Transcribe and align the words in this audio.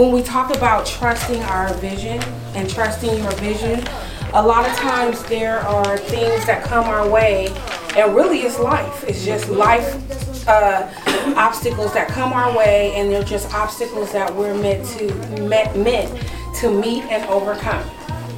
when 0.00 0.12
we 0.12 0.22
talk 0.22 0.56
about 0.56 0.86
trusting 0.86 1.42
our 1.42 1.74
vision 1.74 2.18
and 2.54 2.70
trusting 2.70 3.18
your 3.18 3.32
vision, 3.32 3.86
a 4.32 4.42
lot 4.42 4.66
of 4.66 4.74
times 4.76 5.22
there 5.24 5.58
are 5.58 5.98
things 5.98 6.46
that 6.46 6.64
come 6.64 6.86
our 6.86 7.06
way, 7.06 7.48
and 7.94 8.16
really 8.16 8.38
it's 8.38 8.58
life. 8.58 9.04
It's 9.06 9.22
just 9.26 9.50
life 9.50 10.48
uh, 10.48 10.90
obstacles 11.36 11.92
that 11.92 12.08
come 12.08 12.32
our 12.32 12.56
way, 12.56 12.94
and 12.94 13.12
they're 13.12 13.22
just 13.22 13.52
obstacles 13.52 14.10
that 14.12 14.34
we're 14.34 14.54
meant 14.54 14.86
to 14.96 15.14
meant 15.38 16.18
to 16.60 16.70
meet 16.70 17.02
and 17.04 17.28
overcome. 17.28 17.84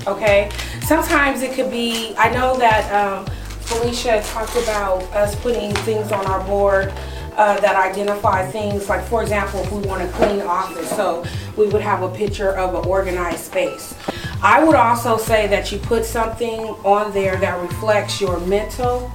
Okay. 0.08 0.50
Sometimes 0.80 1.42
it 1.42 1.52
could 1.52 1.70
be. 1.70 2.12
I 2.19 2.28
know 2.34 2.58
that 2.58 2.91
um, 2.92 3.24
Felicia 3.60 4.20
talked 4.24 4.56
about 4.56 5.02
us 5.12 5.36
putting 5.36 5.72
things 5.86 6.10
on 6.10 6.27
our 6.27 6.44
board. 6.44 6.92
Uh, 7.34 7.59
that 7.60 7.77
identify 7.77 8.45
things 8.50 8.91
like 8.91 9.02
for 9.06 9.22
example 9.22 9.60
if 9.60 9.72
we 9.72 9.80
want 9.88 10.02
to 10.02 10.16
clean 10.18 10.42
office 10.42 10.91
so 10.91 11.24
we 11.56 11.66
would 11.68 11.80
have 11.80 12.02
a 12.02 12.08
picture 12.10 12.50
of 12.58 12.74
an 12.74 12.84
organized 12.84 13.45
space 13.45 13.95
i 14.42 14.62
would 14.62 14.77
also 14.77 15.16
say 15.16 15.46
that 15.46 15.72
you 15.72 15.78
put 15.78 16.05
something 16.05 16.60
on 16.84 17.10
there 17.14 17.36
that 17.38 17.58
reflects 17.62 18.20
your 18.20 18.38
mental 18.41 19.10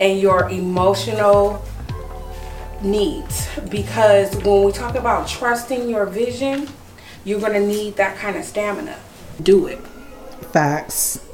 and 0.00 0.20
your 0.20 0.50
emotional 0.50 1.62
needs 2.82 3.48
because 3.68 4.34
when 4.44 4.64
we 4.64 4.72
talk 4.72 4.94
about 4.94 5.28
trusting 5.28 5.88
your 5.88 6.06
vision, 6.06 6.68
you're 7.24 7.40
going 7.40 7.52
to 7.52 7.66
need 7.66 7.96
that 7.96 8.16
kind 8.16 8.36
of 8.36 8.44
stamina. 8.44 8.96
Do 9.42 9.66
it. 9.66 9.78
Facts. 10.52 11.24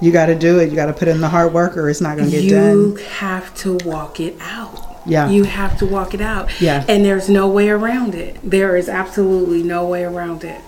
You 0.00 0.10
got 0.12 0.26
to 0.26 0.34
do 0.34 0.58
it. 0.58 0.70
You 0.70 0.76
got 0.76 0.86
to 0.86 0.92
put 0.92 1.08
in 1.08 1.20
the 1.20 1.28
hard 1.28 1.52
work 1.52 1.76
or 1.76 1.88
it's 1.88 2.00
not 2.00 2.16
going 2.16 2.30
to 2.30 2.36
get 2.36 2.44
you 2.44 2.50
done. 2.50 2.76
You 2.76 2.94
have 2.96 3.54
to 3.56 3.78
walk 3.84 4.20
it 4.20 4.36
out. 4.40 4.81
Yeah. 5.04 5.30
You 5.30 5.44
have 5.44 5.78
to 5.78 5.86
walk 5.86 6.14
it 6.14 6.20
out. 6.20 6.60
Yeah. 6.60 6.84
And 6.88 7.04
there's 7.04 7.28
no 7.28 7.48
way 7.48 7.68
around 7.68 8.14
it. 8.14 8.38
There 8.42 8.76
is 8.76 8.88
absolutely 8.88 9.62
no 9.62 9.86
way 9.86 10.04
around 10.04 10.44
it. 10.44 10.60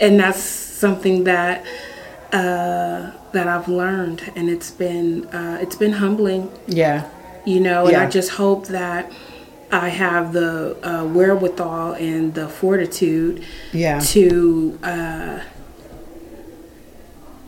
And 0.00 0.18
that's 0.18 0.42
something 0.42 1.24
that 1.24 1.64
uh, 2.32 3.10
that 3.32 3.48
I've 3.48 3.68
learned, 3.68 4.32
and 4.34 4.48
it's 4.48 4.70
been 4.70 5.26
uh, 5.26 5.58
it's 5.60 5.76
been 5.76 5.92
humbling. 5.92 6.50
Yeah. 6.66 7.08
You 7.44 7.60
know, 7.60 7.84
and 7.84 7.92
yeah. 7.92 8.04
I 8.04 8.06
just 8.08 8.30
hope 8.30 8.66
that 8.68 9.10
I 9.72 9.88
have 9.88 10.32
the 10.32 10.76
uh, 10.82 11.04
wherewithal 11.06 11.94
and 11.94 12.34
the 12.34 12.48
fortitude 12.48 13.44
yeah. 13.72 14.00
to 14.00 14.78
uh, 14.82 15.40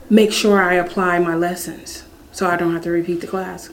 make 0.09 0.33
sure 0.33 0.63
I 0.63 0.75
apply 0.75 1.19
my 1.19 1.35
lessons 1.35 2.05
so 2.31 2.47
I 2.47 2.57
don't 2.57 2.73
have 2.73 2.83
to 2.83 2.91
repeat 2.91 3.20
the 3.20 3.27
class. 3.27 3.70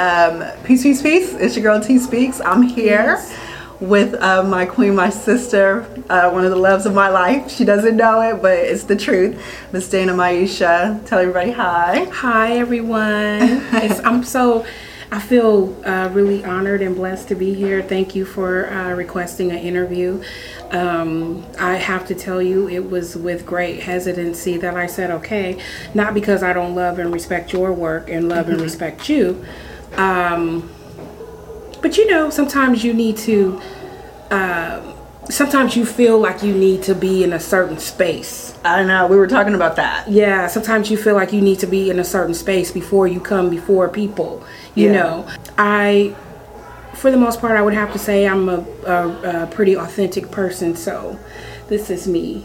Um, 0.00 0.42
peace, 0.64 0.82
peace, 0.82 1.02
peace. 1.02 1.34
It's 1.34 1.54
your 1.54 1.62
girl 1.62 1.78
T 1.78 1.98
Speaks. 1.98 2.40
I'm 2.40 2.62
here. 2.62 3.16
Yes 3.18 3.36
with 3.80 4.12
uh, 4.20 4.42
my 4.42 4.66
queen, 4.66 4.94
my 4.94 5.08
sister, 5.08 5.86
uh, 6.10 6.30
one 6.30 6.44
of 6.44 6.50
the 6.50 6.56
loves 6.56 6.84
of 6.84 6.92
my 6.92 7.08
life. 7.08 7.50
She 7.50 7.64
doesn't 7.64 7.96
know 7.96 8.20
it, 8.20 8.42
but 8.42 8.58
it's 8.58 8.84
the 8.84 8.94
truth. 8.94 9.42
Miss 9.72 9.88
Dana 9.88 10.12
Maisha, 10.12 11.02
tell 11.06 11.18
everybody 11.18 11.50
hi. 11.50 12.04
Hi, 12.12 12.58
everyone. 12.58 13.64
I'm 13.72 14.22
so. 14.22 14.66
I 15.12 15.18
feel 15.18 15.74
uh, 15.84 16.10
really 16.12 16.44
honored 16.44 16.82
and 16.82 16.94
blessed 16.94 17.28
to 17.28 17.34
be 17.34 17.54
here. 17.54 17.82
Thank 17.82 18.14
you 18.14 18.24
for 18.24 18.70
uh, 18.70 18.92
requesting 18.92 19.50
an 19.50 19.58
interview. 19.58 20.22
Um, 20.70 21.44
I 21.58 21.76
have 21.76 22.06
to 22.08 22.14
tell 22.14 22.40
you, 22.40 22.68
it 22.68 22.90
was 22.90 23.16
with 23.16 23.44
great 23.44 23.80
hesitancy 23.80 24.56
that 24.58 24.76
I 24.76 24.86
said 24.86 25.10
okay, 25.10 25.58
not 25.94 26.14
because 26.14 26.42
I 26.42 26.52
don't 26.52 26.74
love 26.74 26.98
and 26.98 27.12
respect 27.12 27.52
your 27.52 27.72
work 27.72 28.08
and 28.10 28.28
love 28.28 28.44
mm-hmm. 28.44 28.52
and 28.52 28.60
respect 28.60 29.08
you. 29.08 29.42
Um, 29.96 30.70
but 31.82 31.96
you 31.96 32.06
know, 32.06 32.30
sometimes 32.30 32.84
you 32.84 32.92
need 32.92 33.16
to. 33.18 33.60
Uh, 34.30 34.96
sometimes 35.28 35.76
you 35.76 35.86
feel 35.86 36.18
like 36.18 36.42
you 36.42 36.54
need 36.54 36.82
to 36.84 36.94
be 36.94 37.24
in 37.24 37.32
a 37.32 37.40
certain 37.40 37.78
space. 37.78 38.56
I 38.64 38.82
know. 38.84 39.06
We 39.06 39.16
were 39.16 39.26
talking 39.26 39.54
about 39.54 39.76
that. 39.76 40.08
Yeah. 40.08 40.46
Sometimes 40.46 40.90
you 40.90 40.96
feel 40.96 41.14
like 41.14 41.32
you 41.32 41.40
need 41.40 41.58
to 41.60 41.66
be 41.66 41.90
in 41.90 41.98
a 41.98 42.04
certain 42.04 42.34
space 42.34 42.70
before 42.70 43.06
you 43.06 43.20
come 43.20 43.50
before 43.50 43.88
people. 43.88 44.44
You 44.74 44.86
yeah. 44.86 44.92
know, 44.92 45.28
I, 45.56 46.14
for 46.94 47.10
the 47.10 47.16
most 47.16 47.40
part, 47.40 47.56
I 47.56 47.62
would 47.62 47.74
have 47.74 47.92
to 47.92 47.98
say 47.98 48.26
I'm 48.26 48.48
a, 48.48 48.64
a, 48.86 49.44
a 49.44 49.46
pretty 49.46 49.76
authentic 49.76 50.30
person. 50.30 50.76
So, 50.76 51.18
this 51.68 51.90
is 51.90 52.06
me 52.06 52.44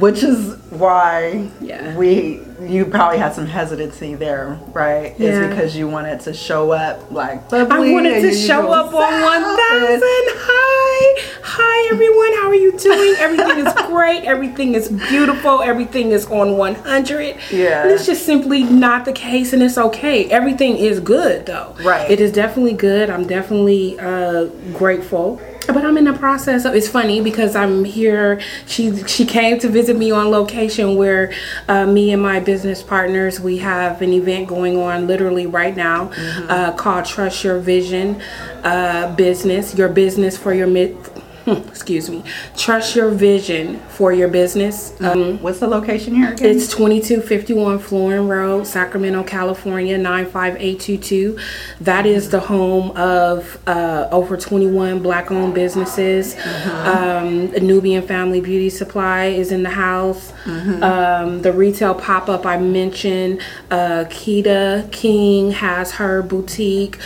which 0.00 0.22
is 0.22 0.56
why 0.70 1.48
yeah. 1.60 1.96
we 1.96 2.40
you 2.60 2.84
probably 2.84 3.18
had 3.18 3.34
some 3.34 3.46
hesitancy 3.46 4.14
there, 4.14 4.58
right? 4.72 5.18
Yeah. 5.18 5.28
Is 5.28 5.48
because 5.48 5.76
you 5.76 5.88
wanted 5.88 6.20
to 6.20 6.34
show 6.34 6.72
up 6.72 7.10
like 7.10 7.52
I 7.52 7.64
wanted 7.64 8.20
to 8.22 8.34
show 8.34 8.70
up 8.72 8.86
on 8.86 9.22
one 9.22 9.42
thousand. 9.42 10.26
Hi, 10.42 11.22
hi 11.42 11.88
everyone. 11.92 12.32
How 12.34 12.48
are 12.48 12.54
you 12.54 12.76
doing? 12.78 13.14
Everything 13.18 13.66
is 13.66 13.72
great. 13.86 14.24
Everything 14.24 14.74
is 14.74 14.88
beautiful. 14.88 15.62
Everything 15.62 16.12
is 16.12 16.26
on 16.26 16.56
one 16.56 16.74
hundred. 16.74 17.36
Yeah, 17.50 17.82
and 17.82 17.90
it's 17.90 18.06
just 18.06 18.24
simply 18.24 18.64
not 18.64 19.04
the 19.04 19.12
case, 19.12 19.52
and 19.52 19.62
it's 19.62 19.78
okay. 19.78 20.26
Everything 20.30 20.76
is 20.76 21.00
good 21.00 21.46
though. 21.46 21.76
Right. 21.82 22.10
It 22.10 22.20
is 22.20 22.32
definitely 22.32 22.74
good. 22.74 23.10
I'm 23.10 23.26
definitely 23.26 23.98
uh, 23.98 24.46
grateful 24.72 25.40
but 25.72 25.84
I'm 25.84 25.96
in 25.96 26.04
the 26.04 26.12
process 26.12 26.64
of. 26.64 26.74
It's 26.74 26.88
funny 26.88 27.20
because 27.20 27.54
I'm 27.56 27.84
here. 27.84 28.40
She 28.66 29.04
she 29.06 29.24
came 29.24 29.58
to 29.60 29.68
visit 29.68 29.96
me 29.96 30.10
on 30.10 30.30
location 30.30 30.96
where 30.96 31.32
uh, 31.68 31.86
me 31.86 32.12
and 32.12 32.22
my 32.22 32.40
business 32.40 32.82
partners 32.82 33.40
we 33.40 33.58
have 33.58 34.02
an 34.02 34.12
event 34.12 34.48
going 34.48 34.76
on 34.78 35.06
literally 35.06 35.46
right 35.46 35.76
now 35.76 36.08
mm-hmm. 36.08 36.50
uh, 36.50 36.72
called 36.72 37.04
Trust 37.04 37.44
Your 37.44 37.58
Vision 37.58 38.20
uh, 38.64 39.14
Business. 39.14 39.74
Your 39.74 39.88
business 39.88 40.36
for 40.36 40.52
your 40.54 40.66
mid 40.66 40.96
excuse 41.46 42.10
me, 42.10 42.22
trust 42.56 42.94
your 42.94 43.10
vision 43.10 43.78
for 43.88 44.12
your 44.12 44.28
business. 44.28 44.92
Mm-hmm. 44.92 45.04
Um, 45.04 45.42
What's 45.42 45.60
the 45.60 45.66
location 45.66 46.14
here 46.14 46.32
again? 46.32 46.56
It's 46.56 46.68
2251 46.68 47.78
Florin 47.78 48.28
Road, 48.28 48.66
Sacramento, 48.66 49.22
California, 49.24 49.96
95822. 49.96 51.38
That 51.80 52.06
is 52.06 52.30
the 52.30 52.40
home 52.40 52.90
of 52.96 53.58
uh, 53.66 54.08
over 54.10 54.36
21 54.36 55.02
black 55.02 55.30
owned 55.30 55.54
businesses. 55.54 56.34
Uh-huh. 56.36 57.20
Um, 57.20 57.50
Nubian 57.66 58.06
Family 58.06 58.40
Beauty 58.40 58.70
Supply 58.70 59.26
is 59.26 59.52
in 59.52 59.62
the 59.62 59.70
house. 59.70 60.32
Mm-hmm. 60.44 60.82
Um, 60.82 61.42
the 61.42 61.52
retail 61.52 61.94
pop 61.94 62.28
up 62.28 62.46
I 62.46 62.58
mentioned, 62.58 63.40
uh, 63.70 64.04
Kita 64.08 64.90
King 64.92 65.52
has 65.52 65.92
her 65.92 66.22
boutique. 66.22 66.98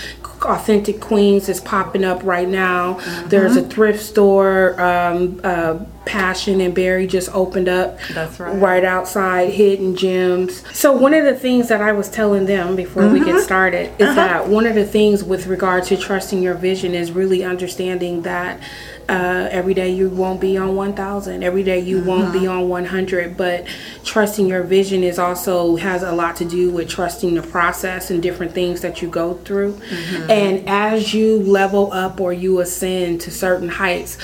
Authentic 0.44 1.00
Queens 1.00 1.48
is 1.48 1.60
popping 1.60 2.04
up 2.04 2.22
right 2.22 2.48
now. 2.48 2.94
Mm-hmm. 2.94 3.28
There's 3.28 3.56
a 3.56 3.62
thrift 3.62 4.02
store. 4.02 4.80
Um, 4.80 5.40
uh, 5.42 5.84
Passion 6.04 6.60
and 6.60 6.74
Barry 6.74 7.06
just 7.06 7.34
opened 7.34 7.68
up. 7.68 7.98
That's 8.12 8.38
right. 8.38 8.54
Right 8.56 8.84
outside 8.84 9.52
Hidden 9.52 9.96
Gems. 9.96 10.62
So 10.76 10.92
one 10.92 11.14
of 11.14 11.24
the 11.24 11.34
things 11.34 11.68
that 11.68 11.80
I 11.80 11.92
was 11.92 12.10
telling 12.10 12.46
them 12.46 12.76
before 12.76 13.04
mm-hmm. 13.04 13.12
we 13.12 13.18
get 13.20 13.28
mm-hmm. 13.28 13.44
started 13.44 13.92
is 13.98 14.08
uh-huh. 14.08 14.14
that 14.14 14.48
one 14.48 14.66
of 14.66 14.74
the 14.74 14.84
things 14.84 15.24
with 15.24 15.46
regard 15.46 15.84
to 15.84 15.96
trusting 15.96 16.42
your 16.42 16.54
vision 16.54 16.94
is 16.94 17.10
really 17.12 17.42
understanding 17.42 18.22
that 18.22 18.60
uh, 19.08 19.48
every 19.50 19.74
day 19.74 19.90
you 19.90 20.08
won't 20.08 20.40
be 20.40 20.56
on 20.56 20.74
1000 20.74 21.42
every 21.42 21.62
day 21.62 21.78
you 21.78 21.98
mm-hmm. 21.98 22.08
won't 22.08 22.32
be 22.32 22.40
mm-hmm. 22.40 22.58
on 22.58 22.68
100 22.68 23.36
but 23.36 23.66
trusting 24.04 24.46
your 24.46 24.62
vision 24.62 25.02
is 25.02 25.18
also 25.18 25.76
has 25.76 26.02
a 26.02 26.12
lot 26.12 26.36
to 26.36 26.44
do 26.44 26.70
with 26.70 26.88
trusting 26.88 27.34
the 27.34 27.42
process 27.42 28.10
and 28.10 28.22
different 28.22 28.52
things 28.52 28.80
that 28.80 29.02
you 29.02 29.08
go 29.08 29.34
through 29.34 29.72
mm-hmm. 29.72 30.30
and 30.30 30.68
as 30.68 31.12
you 31.14 31.38
level 31.40 31.92
up 31.92 32.20
or 32.20 32.32
you 32.32 32.60
ascend 32.60 33.20
to 33.20 33.30
certain 33.30 33.68
heights 33.68 34.18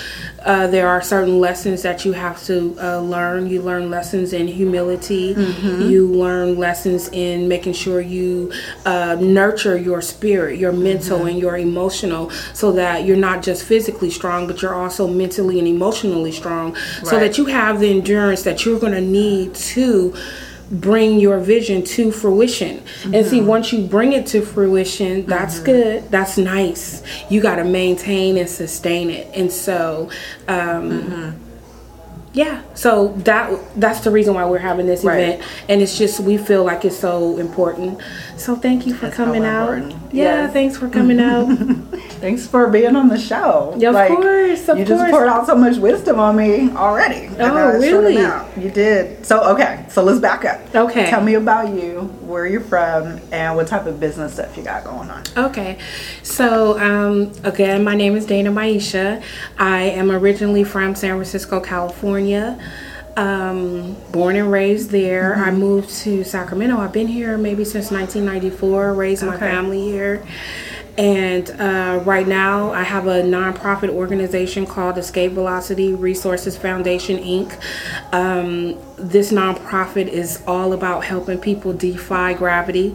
uh, 0.44 0.66
there 0.68 0.88
are 0.88 1.02
certain 1.02 1.38
lessons 1.38 1.82
that 1.82 2.04
you 2.04 2.12
have 2.12 2.42
to 2.44 2.76
uh, 2.80 3.00
learn. 3.00 3.48
You 3.48 3.62
learn 3.62 3.90
lessons 3.90 4.32
in 4.32 4.48
humility. 4.48 5.34
Mm-hmm. 5.34 5.82
You 5.82 6.06
learn 6.08 6.56
lessons 6.56 7.08
in 7.08 7.48
making 7.48 7.74
sure 7.74 8.00
you 8.00 8.52
uh, 8.86 9.16
nurture 9.20 9.76
your 9.76 10.00
spirit, 10.00 10.58
your 10.58 10.72
mental, 10.72 11.18
mm-hmm. 11.18 11.28
and 11.28 11.38
your 11.38 11.58
emotional, 11.58 12.30
so 12.54 12.72
that 12.72 13.04
you're 13.04 13.16
not 13.16 13.42
just 13.42 13.64
physically 13.64 14.10
strong, 14.10 14.46
but 14.46 14.62
you're 14.62 14.69
also 14.74 15.06
mentally 15.06 15.58
and 15.58 15.68
emotionally 15.68 16.32
strong, 16.32 16.72
right. 16.72 17.06
so 17.06 17.18
that 17.18 17.38
you 17.38 17.46
have 17.46 17.80
the 17.80 17.90
endurance 17.90 18.42
that 18.42 18.64
you're 18.64 18.80
going 18.80 18.92
to 18.92 19.00
need 19.00 19.54
to 19.54 20.14
bring 20.70 21.18
your 21.18 21.40
vision 21.40 21.82
to 21.82 22.12
fruition. 22.12 22.78
Mm-hmm. 22.78 23.14
And 23.14 23.26
see, 23.26 23.38
mm-hmm. 23.38 23.48
once 23.48 23.72
you 23.72 23.86
bring 23.86 24.12
it 24.12 24.26
to 24.28 24.40
fruition, 24.40 25.26
that's 25.26 25.56
mm-hmm. 25.56 25.64
good. 25.64 26.10
That's 26.10 26.38
nice. 26.38 27.02
You 27.28 27.40
got 27.40 27.56
to 27.56 27.64
maintain 27.64 28.36
and 28.36 28.48
sustain 28.48 29.10
it. 29.10 29.34
And 29.34 29.50
so, 29.50 30.10
um, 30.46 30.56
mm-hmm. 30.90 31.30
yeah. 32.34 32.62
So 32.74 33.08
that 33.24 33.58
that's 33.80 34.00
the 34.00 34.12
reason 34.12 34.34
why 34.34 34.44
we're 34.44 34.58
having 34.58 34.86
this 34.86 35.02
right. 35.02 35.20
event, 35.20 35.42
and 35.68 35.82
it's 35.82 35.98
just 35.98 36.20
we 36.20 36.38
feel 36.38 36.62
like 36.64 36.84
it's 36.84 36.98
so 36.98 37.38
important. 37.38 38.00
So 38.40 38.56
thank 38.56 38.86
you 38.86 38.94
for 38.94 39.10
coming 39.10 39.44
out. 39.44 39.82
Yeah, 40.12 40.44
yes. 40.44 40.52
thanks 40.54 40.76
for 40.78 40.88
coming 40.88 41.20
out. 41.20 41.46
Thanks 42.20 42.46
for 42.46 42.68
being 42.68 42.96
on 42.96 43.08
the 43.08 43.18
show. 43.18 43.74
Yeah, 43.78 43.90
of 43.92 44.08
course, 44.08 44.68
of 44.68 44.78
you 44.78 44.84
just 44.84 45.10
poured 45.10 45.28
out 45.28 45.46
so 45.46 45.54
much 45.54 45.78
wisdom 45.78 46.20
on 46.20 46.36
me 46.36 46.70
already. 46.72 47.30
Oh, 47.38 47.78
really? 47.78 48.16
You 48.62 48.70
did. 48.70 49.24
So 49.24 49.42
okay, 49.54 49.86
so 49.88 50.02
let's 50.02 50.20
back 50.20 50.44
up. 50.44 50.60
Okay. 50.74 51.08
Tell 51.08 51.22
me 51.22 51.34
about 51.34 51.74
you, 51.74 52.02
where 52.20 52.46
you're 52.46 52.60
from, 52.60 53.20
and 53.32 53.56
what 53.56 53.68
type 53.68 53.86
of 53.86 54.00
business 54.00 54.34
stuff 54.34 54.54
you 54.54 54.62
got 54.62 54.84
going 54.84 55.08
on. 55.08 55.24
Okay, 55.34 55.78
so 56.22 56.78
um, 56.78 57.32
again, 57.42 57.82
my 57.84 57.94
name 57.94 58.14
is 58.16 58.26
Dana 58.26 58.50
Maisha. 58.50 59.22
I 59.58 59.82
am 59.84 60.10
originally 60.10 60.64
from 60.64 60.94
San 60.94 61.14
Francisco, 61.14 61.58
California. 61.58 62.58
Um, 63.16 63.96
born 64.12 64.36
and 64.36 64.50
raised 64.50 64.90
there. 64.90 65.34
I 65.34 65.50
moved 65.50 65.90
to 66.00 66.24
Sacramento. 66.24 66.78
I've 66.78 66.92
been 66.92 67.08
here 67.08 67.36
maybe 67.36 67.64
since 67.64 67.90
1994. 67.90 68.94
Raised 68.94 69.24
my 69.24 69.36
family 69.36 69.82
here. 69.82 70.24
And 71.00 71.50
uh, 71.52 72.02
right 72.04 72.28
now, 72.28 72.72
I 72.72 72.82
have 72.82 73.06
a 73.06 73.22
nonprofit 73.22 73.88
organization 73.88 74.66
called 74.66 74.98
Escape 74.98 75.32
Velocity 75.32 75.94
Resources 75.94 76.58
Foundation, 76.58 77.16
Inc. 77.16 77.58
Um, 78.12 78.76
this 78.98 79.32
nonprofit 79.32 80.08
is 80.08 80.42
all 80.46 80.74
about 80.74 81.04
helping 81.04 81.38
people 81.38 81.72
defy 81.72 82.34
gravity 82.34 82.94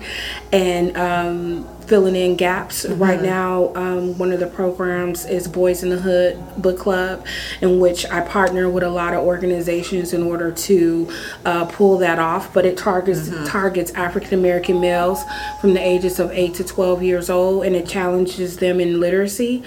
and 0.51 0.95
um, 0.95 1.67
filling 1.87 2.15
in 2.15 2.35
gaps. 2.35 2.85
Right 2.85 3.21
now, 3.21 3.73
um, 3.75 4.17
one 4.17 4.31
of 4.31 4.39
the 4.39 4.47
programs 4.47 5.25
is 5.25 5.47
Boys 5.47 5.83
in 5.83 5.89
the 5.89 5.97
Hood 5.97 6.37
Book 6.57 6.79
Club, 6.79 7.25
in 7.61 7.79
which 7.79 8.05
I 8.05 8.21
partner 8.21 8.69
with 8.69 8.83
a 8.83 8.89
lot 8.89 9.13
of 9.13 9.23
organizations 9.23 10.13
in 10.13 10.23
order 10.23 10.51
to 10.51 11.09
uh, 11.45 11.65
pull 11.65 11.97
that 11.99 12.19
off. 12.19 12.53
But 12.53 12.65
it 12.65 12.77
targets 12.77 13.29
targets 13.47 13.91
African 13.91 14.39
American 14.39 14.81
males 14.81 15.23
from 15.61 15.73
the 15.73 15.81
ages 15.81 16.19
of 16.19 16.31
eight 16.31 16.53
to 16.55 16.63
twelve 16.63 17.03
years 17.03 17.29
old, 17.29 17.65
and 17.65 17.75
it 17.75 17.87
challenges 17.87 18.57
them 18.57 18.79
in 18.79 18.99
literacy. 18.99 19.63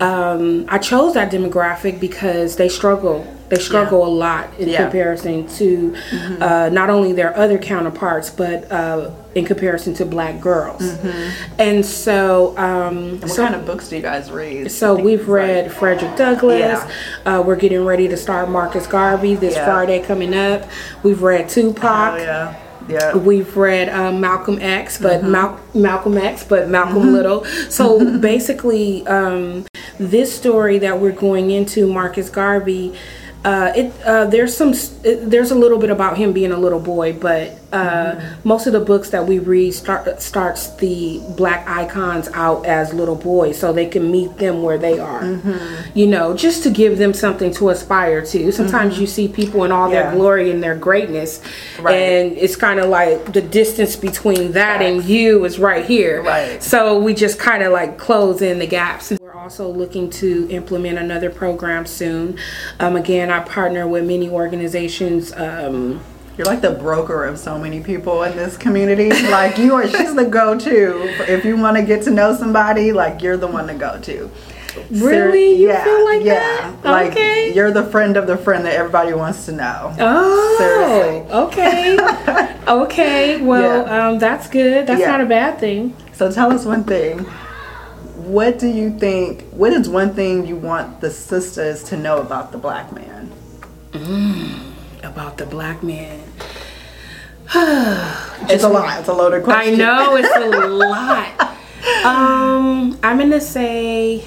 Um, 0.00 0.66
I 0.68 0.78
chose 0.78 1.14
that 1.14 1.32
demographic 1.32 2.00
because 2.00 2.56
they 2.56 2.68
struggle. 2.68 3.26
They 3.48 3.56
struggle 3.56 4.04
a 4.04 4.08
lot 4.08 4.48
in 4.58 4.68
Yeah. 4.68 4.82
comparison 4.84 5.46
to 5.58 5.94
uh, 6.40 6.68
not 6.72 6.90
only 6.90 7.12
their 7.12 7.36
other 7.36 7.58
counterparts, 7.58 8.28
but 8.30 8.70
uh, 8.72 9.10
in 9.36 9.44
comparison 9.44 9.94
to 9.94 10.04
black 10.04 10.40
girls. 10.40 10.82
And 11.58 11.84
so, 11.86 12.56
um, 12.58 13.20
What 13.20 13.30
so 13.30 13.42
kind 13.44 13.54
of 13.54 13.64
books 13.64 13.88
do 13.88 13.96
you 13.96 14.02
guys 14.02 14.30
read? 14.30 14.70
so 14.72 14.94
we've 14.96 15.20
it's 15.20 15.28
like- 15.28 15.36
read 15.38 15.72
Frederick 15.72 16.16
Douglass. 16.16 16.58
Yeah. 17.24 17.38
Uh, 17.38 17.42
we're 17.42 17.56
getting 17.56 17.84
ready 17.84 18.08
to 18.08 18.16
start 18.16 18.48
Marcus 18.48 18.86
Garvey 18.86 19.34
this 19.36 19.54
Yeah. 19.54 19.64
Friday 19.66 20.00
coming 20.00 20.34
up. 20.34 20.64
We've 21.02 21.22
read 21.22 21.48
Tupac. 21.48 22.14
Oh 22.14 22.16
yeah, 22.16 22.54
yeah. 22.88 23.16
We've 23.16 23.56
read 23.56 23.88
um, 23.90 24.20
Malcolm 24.20 24.58
X, 24.60 24.98
but 24.98 25.20
Mm-hmm. 25.20 25.30
Mal- 25.30 25.60
Malcolm 25.74 26.18
X, 26.18 26.42
but 26.44 26.68
Malcolm 26.68 27.12
Little. 27.12 27.44
So 27.70 28.18
basically, 28.18 29.06
um, 29.06 29.66
this 29.98 30.34
story 30.34 30.78
that 30.80 30.98
we're 31.00 31.12
going 31.12 31.50
into, 31.50 31.86
Marcus 31.86 32.28
Garvey, 32.28 32.92
uh, 33.46 33.72
it 33.76 33.92
uh, 34.04 34.24
there's 34.26 34.56
some 34.56 34.72
it, 35.04 35.30
there's 35.30 35.52
a 35.52 35.54
little 35.54 35.78
bit 35.78 35.90
about 35.90 36.16
him 36.18 36.32
being 36.32 36.50
a 36.52 36.58
little 36.58 36.80
boy, 36.80 37.12
but 37.12 37.52
uh, 37.72 37.76
Mm-hmm. 38.16 38.48
most 38.48 38.66
of 38.66 38.72
the 38.72 38.80
books 38.80 39.10
that 39.10 39.26
we 39.26 39.38
read 39.38 39.72
start 39.72 40.20
starts 40.22 40.74
the 40.76 41.20
black 41.36 41.68
icons 41.68 42.28
out 42.32 42.64
as 42.64 42.92
little 42.94 43.14
boys, 43.16 43.58
so 43.58 43.72
they 43.72 43.86
can 43.86 44.10
meet 44.10 44.36
them 44.38 44.62
where 44.62 44.78
they 44.78 44.98
are. 44.98 45.22
Mm-hmm. 45.22 45.98
You 45.98 46.06
know, 46.06 46.36
just 46.36 46.62
to 46.64 46.70
give 46.70 46.96
them 46.98 47.12
something 47.12 47.52
to 47.54 47.68
aspire 47.70 48.24
to. 48.26 48.52
Sometimes 48.52 48.98
you 48.98 49.06
see 49.06 49.28
people 49.28 49.64
in 49.64 49.72
all 49.72 49.90
Yeah. 49.92 50.02
their 50.04 50.12
glory 50.16 50.50
and 50.50 50.62
their 50.62 50.76
greatness, 50.76 51.40
Right. 51.80 51.94
and 51.94 52.36
it's 52.38 52.56
kind 52.56 52.80
of 52.80 52.88
like 52.88 53.32
the 53.32 53.42
distance 53.42 53.94
between 53.96 54.52
that 54.52 54.80
and 54.82 55.04
you 55.04 55.44
is 55.44 55.58
right 55.58 55.84
here. 55.84 56.22
Right. 56.22 56.62
So 56.62 56.98
we 56.98 57.14
just 57.14 57.38
kind 57.38 57.62
of 57.62 57.72
like 57.72 57.98
close 57.98 58.40
in 58.42 58.58
the 58.58 58.66
gaps. 58.66 59.12
Also 59.46 59.70
looking 59.70 60.10
to 60.10 60.48
implement 60.50 60.98
another 60.98 61.30
program 61.30 61.86
soon. 61.86 62.36
Um, 62.80 62.96
again, 62.96 63.30
I 63.30 63.38
partner 63.44 63.86
with 63.86 64.04
many 64.04 64.28
organizations. 64.28 65.32
Um, 65.36 66.02
You're 66.36 66.48
like 66.48 66.62
the 66.62 66.72
broker 66.72 67.24
of 67.24 67.38
so 67.38 67.56
many 67.56 67.80
people 67.80 68.24
in 68.24 68.36
this 68.36 68.56
community. 68.56 69.08
Like 69.30 69.56
you 69.56 69.76
are, 69.76 69.86
she's 69.86 70.16
the 70.16 70.24
go-to. 70.24 71.00
If 71.32 71.44
you 71.44 71.56
want 71.56 71.76
to 71.76 71.84
get 71.84 72.02
to 72.06 72.10
know 72.10 72.34
somebody, 72.34 72.90
like 72.90 73.22
you're 73.22 73.36
the 73.36 73.46
one 73.46 73.68
to 73.68 73.74
go 73.74 74.00
to. 74.00 74.28
Really? 74.90 75.54
You 75.62 75.72
feel 75.74 76.04
like 76.04 76.24
yeah. 76.24 76.72
that? 76.82 76.84
Like 76.84 77.12
Okay. 77.12 77.54
you're 77.54 77.70
the 77.70 77.84
friend 77.84 78.16
of 78.16 78.26
the 78.26 78.36
friend 78.36 78.64
that 78.66 78.74
everybody 78.74 79.12
wants 79.14 79.46
to 79.46 79.52
know. 79.52 79.94
oh, 80.00 80.56
Seriously. 80.58 81.32
okay. 81.32 82.56
okay. 82.68 83.40
Well, 83.40 83.86
Yeah. 83.86 84.08
um, 84.08 84.18
that's 84.18 84.48
good. 84.48 84.88
That's 84.88 85.00
Yeah. 85.02 85.12
not 85.12 85.20
a 85.20 85.26
bad 85.26 85.60
thing. 85.60 85.94
So 86.14 86.32
tell 86.32 86.52
us 86.52 86.64
one 86.64 86.82
thing. 86.82 87.24
What 88.26 88.58
do 88.58 88.66
you 88.66 88.90
think? 88.98 89.42
What 89.52 89.72
is 89.72 89.88
one 89.88 90.12
thing 90.12 90.46
you 90.46 90.56
want 90.56 91.00
the 91.00 91.10
sisters 91.12 91.84
to 91.84 91.96
know 91.96 92.18
about 92.20 92.50
the 92.50 92.58
black 92.58 92.90
man? 92.92 93.30
About 95.04 95.38
the 95.38 95.46
black 95.46 95.82
man. 95.84 96.22
It's 98.48 98.62
a 98.64 98.68
lot. 98.68 98.98
It's 99.00 99.08
a 99.08 99.12
loaded 99.12 99.42
question. 99.44 99.74
I 99.74 99.76
know 99.76 100.16
it's 100.16 100.36
a 100.36 100.66
lot. 100.68 101.40
Um, 102.04 102.98
I'm 103.02 103.18
gonna 103.18 103.40
say 103.40 104.24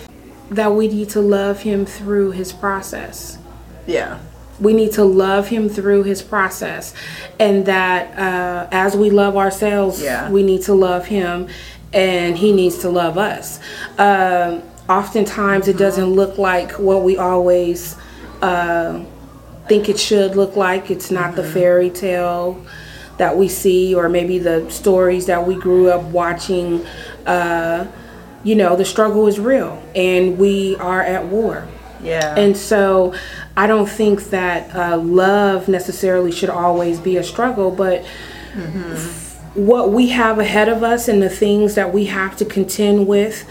that 0.51 0.73
we 0.73 0.87
need 0.87 1.09
to 1.09 1.21
love 1.21 1.61
him 1.61 1.85
through 1.85 2.31
his 2.31 2.51
process. 2.51 3.37
Yeah. 3.85 4.19
We 4.59 4.73
need 4.73 4.91
to 4.93 5.03
love 5.05 5.47
him 5.49 5.69
through 5.69 6.03
his 6.03 6.21
process, 6.21 6.93
and 7.39 7.65
that 7.65 8.17
uh, 8.17 8.67
as 8.71 8.95
we 8.97 9.09
love 9.09 9.37
ourselves, 9.37 10.01
Yeah. 10.01 10.29
we 10.31 10.41
need 10.43 10.63
to 10.63 10.73
love 10.73 11.05
him, 11.05 11.47
and 11.93 12.37
he 12.37 12.51
needs 12.51 12.79
to 12.79 12.89
love 12.89 13.17
us. 13.17 13.59
Um, 13.97 14.63
oftentimes, 14.87 15.67
it 15.67 15.77
doesn't 15.77 16.05
look 16.11 16.37
like 16.37 16.71
what 16.73 17.03
we 17.03 17.17
always 17.17 17.95
uh, 18.41 19.03
think 19.67 19.89
it 19.89 19.99
should 19.99 20.35
look 20.35 20.55
like. 20.55 20.91
It's 20.91 21.11
not 21.11 21.35
the 21.35 21.43
fairy 21.43 21.89
tale 21.89 22.63
that 23.17 23.35
we 23.35 23.47
see, 23.47 23.93
or 23.93 24.07
maybe 24.09 24.39
the 24.39 24.69
stories 24.69 25.25
that 25.25 25.45
we 25.45 25.55
grew 25.55 25.89
up 25.89 26.03
watching. 26.03 26.85
Uh, 27.25 27.87
you 28.43 28.55
know, 28.55 28.75
the 28.75 28.85
struggle 28.85 29.27
is 29.27 29.39
real, 29.39 29.81
and 29.95 30.37
we 30.37 30.75
are 30.77 31.01
at 31.01 31.25
war. 31.25 31.67
Yeah. 32.01 32.33
And 32.35 32.55
so 32.55 33.13
I 33.57 33.67
don't 33.67 33.89
think 33.89 34.29
that 34.29 34.73
uh, 34.73 34.97
love 34.97 35.67
necessarily 35.67 36.31
should 36.31 36.49
always 36.49 36.99
be 36.99 37.17
a 37.17 37.23
struggle, 37.23 37.71
but 37.71 38.05
what 39.53 39.91
we 39.91 40.09
have 40.09 40.39
ahead 40.39 40.69
of 40.69 40.83
us 40.83 41.07
and 41.07 41.21
the 41.21 41.29
things 41.29 41.75
that 41.75 41.93
we 41.93 42.05
have 42.05 42.37
to 42.37 42.45
contend 42.45 43.07
with 43.07 43.49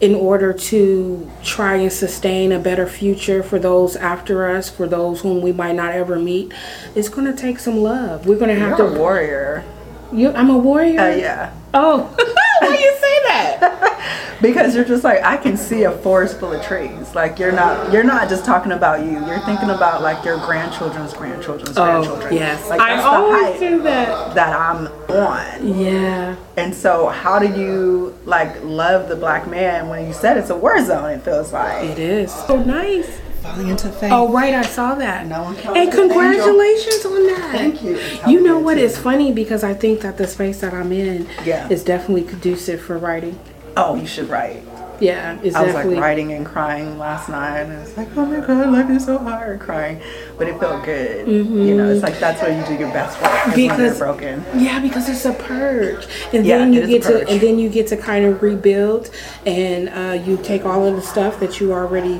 in 0.00 0.14
order 0.14 0.52
to 0.52 1.30
try 1.42 1.76
and 1.76 1.92
sustain 1.92 2.52
a 2.52 2.58
better 2.58 2.86
future 2.86 3.42
for 3.42 3.58
those 3.58 3.96
after 3.96 4.48
us, 4.48 4.68
for 4.68 4.86
those 4.86 5.20
whom 5.20 5.40
we 5.40 5.52
might 5.52 5.74
not 5.74 5.92
ever 5.92 6.18
meet, 6.18 6.52
it's 6.94 7.08
going 7.08 7.26
to 7.26 7.36
take 7.40 7.58
some 7.58 7.78
love. 7.78 8.26
We're 8.26 8.38
going 8.38 8.54
to 8.54 8.60
have 8.60 8.78
you're 8.78 8.90
to. 8.90 8.98
warrior. 8.98 9.64
You, 10.12 10.32
I'm 10.32 10.50
a 10.50 10.58
warrior. 10.58 11.00
Uh, 11.00 11.14
yeah. 11.14 11.54
Oh, 11.72 12.02
why 12.60 12.74
you 12.74 12.96
say 13.00 13.22
that? 13.28 14.33
Because 14.44 14.74
you're 14.74 14.84
just 14.84 15.04
like 15.04 15.22
I 15.22 15.36
can 15.36 15.56
see 15.56 15.84
a 15.84 15.90
forest 15.90 16.38
full 16.38 16.52
of 16.52 16.62
trees. 16.64 17.14
Like 17.14 17.38
you're 17.38 17.52
not 17.52 17.92
you're 17.92 18.04
not 18.04 18.28
just 18.28 18.44
talking 18.44 18.72
about 18.72 19.04
you. 19.04 19.12
You're 19.26 19.40
thinking 19.40 19.70
about 19.70 20.02
like 20.02 20.24
your 20.24 20.36
grandchildren's 20.38 21.12
grandchildren's 21.14 21.76
Oh, 21.78 21.84
grandchildren. 21.84 22.34
yes. 22.34 22.68
Like 22.68 22.80
I 22.80 23.00
always 23.02 23.58
do 23.58 23.82
that. 23.82 24.34
that 24.34 24.54
I'm 24.58 24.86
on. 25.10 25.78
Yeah. 25.78 26.36
And 26.56 26.74
so 26.74 27.08
how 27.08 27.38
do 27.38 27.46
you 27.58 28.16
like 28.24 28.62
love 28.62 29.08
the 29.08 29.16
black 29.16 29.48
man 29.48 29.88
when 29.88 30.06
you 30.06 30.12
said 30.12 30.36
it's 30.36 30.50
a 30.50 30.56
war 30.56 30.84
zone, 30.84 31.10
it 31.10 31.22
feels 31.22 31.52
like. 31.52 31.84
It 31.84 31.98
is. 31.98 32.32
So 32.32 32.62
nice. 32.62 33.20
Falling 33.42 33.68
into 33.68 33.90
faith. 33.90 34.10
Oh, 34.10 34.32
right, 34.32 34.54
I 34.54 34.62
saw 34.62 34.94
that. 34.94 35.26
No 35.26 35.42
one 35.42 35.54
comes 35.56 35.76
and 35.76 35.86
with 35.90 35.98
an 35.98 36.00
angel. 36.00 36.08
congratulations 36.08 37.04
on 37.04 37.26
that. 37.26 37.50
Thank 37.52 37.82
you. 37.82 38.00
You 38.26 38.40
know 38.40 38.58
what? 38.58 38.78
It's 38.78 38.96
funny 38.96 39.32
because 39.32 39.62
I 39.62 39.74
think 39.74 40.00
that 40.00 40.16
the 40.16 40.26
space 40.26 40.60
that 40.60 40.72
I'm 40.72 40.92
in 40.92 41.26
Yeah. 41.44 41.68
is 41.68 41.84
definitely 41.84 42.22
conducive 42.22 42.80
for 42.80 42.96
writing. 42.96 43.38
Oh, 43.76 43.94
you 43.96 44.06
should 44.06 44.28
write. 44.28 44.62
Yeah, 45.00 45.38
it's 45.42 45.56
I 45.56 45.64
was 45.64 45.74
like 45.74 45.86
writing 45.98 46.32
and 46.32 46.46
crying 46.46 46.98
last 46.98 47.28
night, 47.28 47.62
and 47.62 47.72
it's 47.72 47.96
like, 47.96 48.08
oh 48.16 48.24
my 48.24 48.38
god, 48.46 48.70
life 48.70 48.88
is 48.90 49.04
so 49.04 49.18
hard, 49.18 49.58
crying, 49.58 50.00
but 50.38 50.46
it 50.46 50.58
felt 50.60 50.84
good. 50.84 51.26
You 51.26 51.76
know, 51.76 51.90
it's 51.90 52.02
like 52.04 52.20
that's 52.20 52.40
where 52.40 52.56
you 52.56 52.64
do 52.64 52.74
your 52.80 52.92
best 52.92 53.20
work 53.20 53.32
is 53.48 53.54
when 53.54 53.58
you're 53.58 53.72
Mm-hmm. 53.74 53.82
Because- 53.82 53.98
broken. 53.98 54.44
Yeah, 54.54 54.78
because 54.78 55.08
it's 55.08 55.24
a 55.24 55.32
purge, 55.32 56.06
and 56.32 56.46
Yeah, 56.46 56.58
then 56.58 56.72
you 56.72 56.82
it 56.82 56.90
is 56.90 57.06
a 57.06 57.12
get 57.12 57.26
to, 57.26 57.28
and 57.32 57.40
then 57.40 57.58
you 57.58 57.68
get 57.68 57.88
to 57.88 57.96
kind 57.96 58.24
of 58.24 58.40
rebuild, 58.40 59.10
and 59.44 59.88
uh, 59.88 60.22
you 60.24 60.36
take 60.44 60.64
all 60.64 60.86
of 60.86 60.94
the 60.94 61.02
stuff 61.02 61.40
that 61.40 61.58
you 61.58 61.72
already 61.72 62.18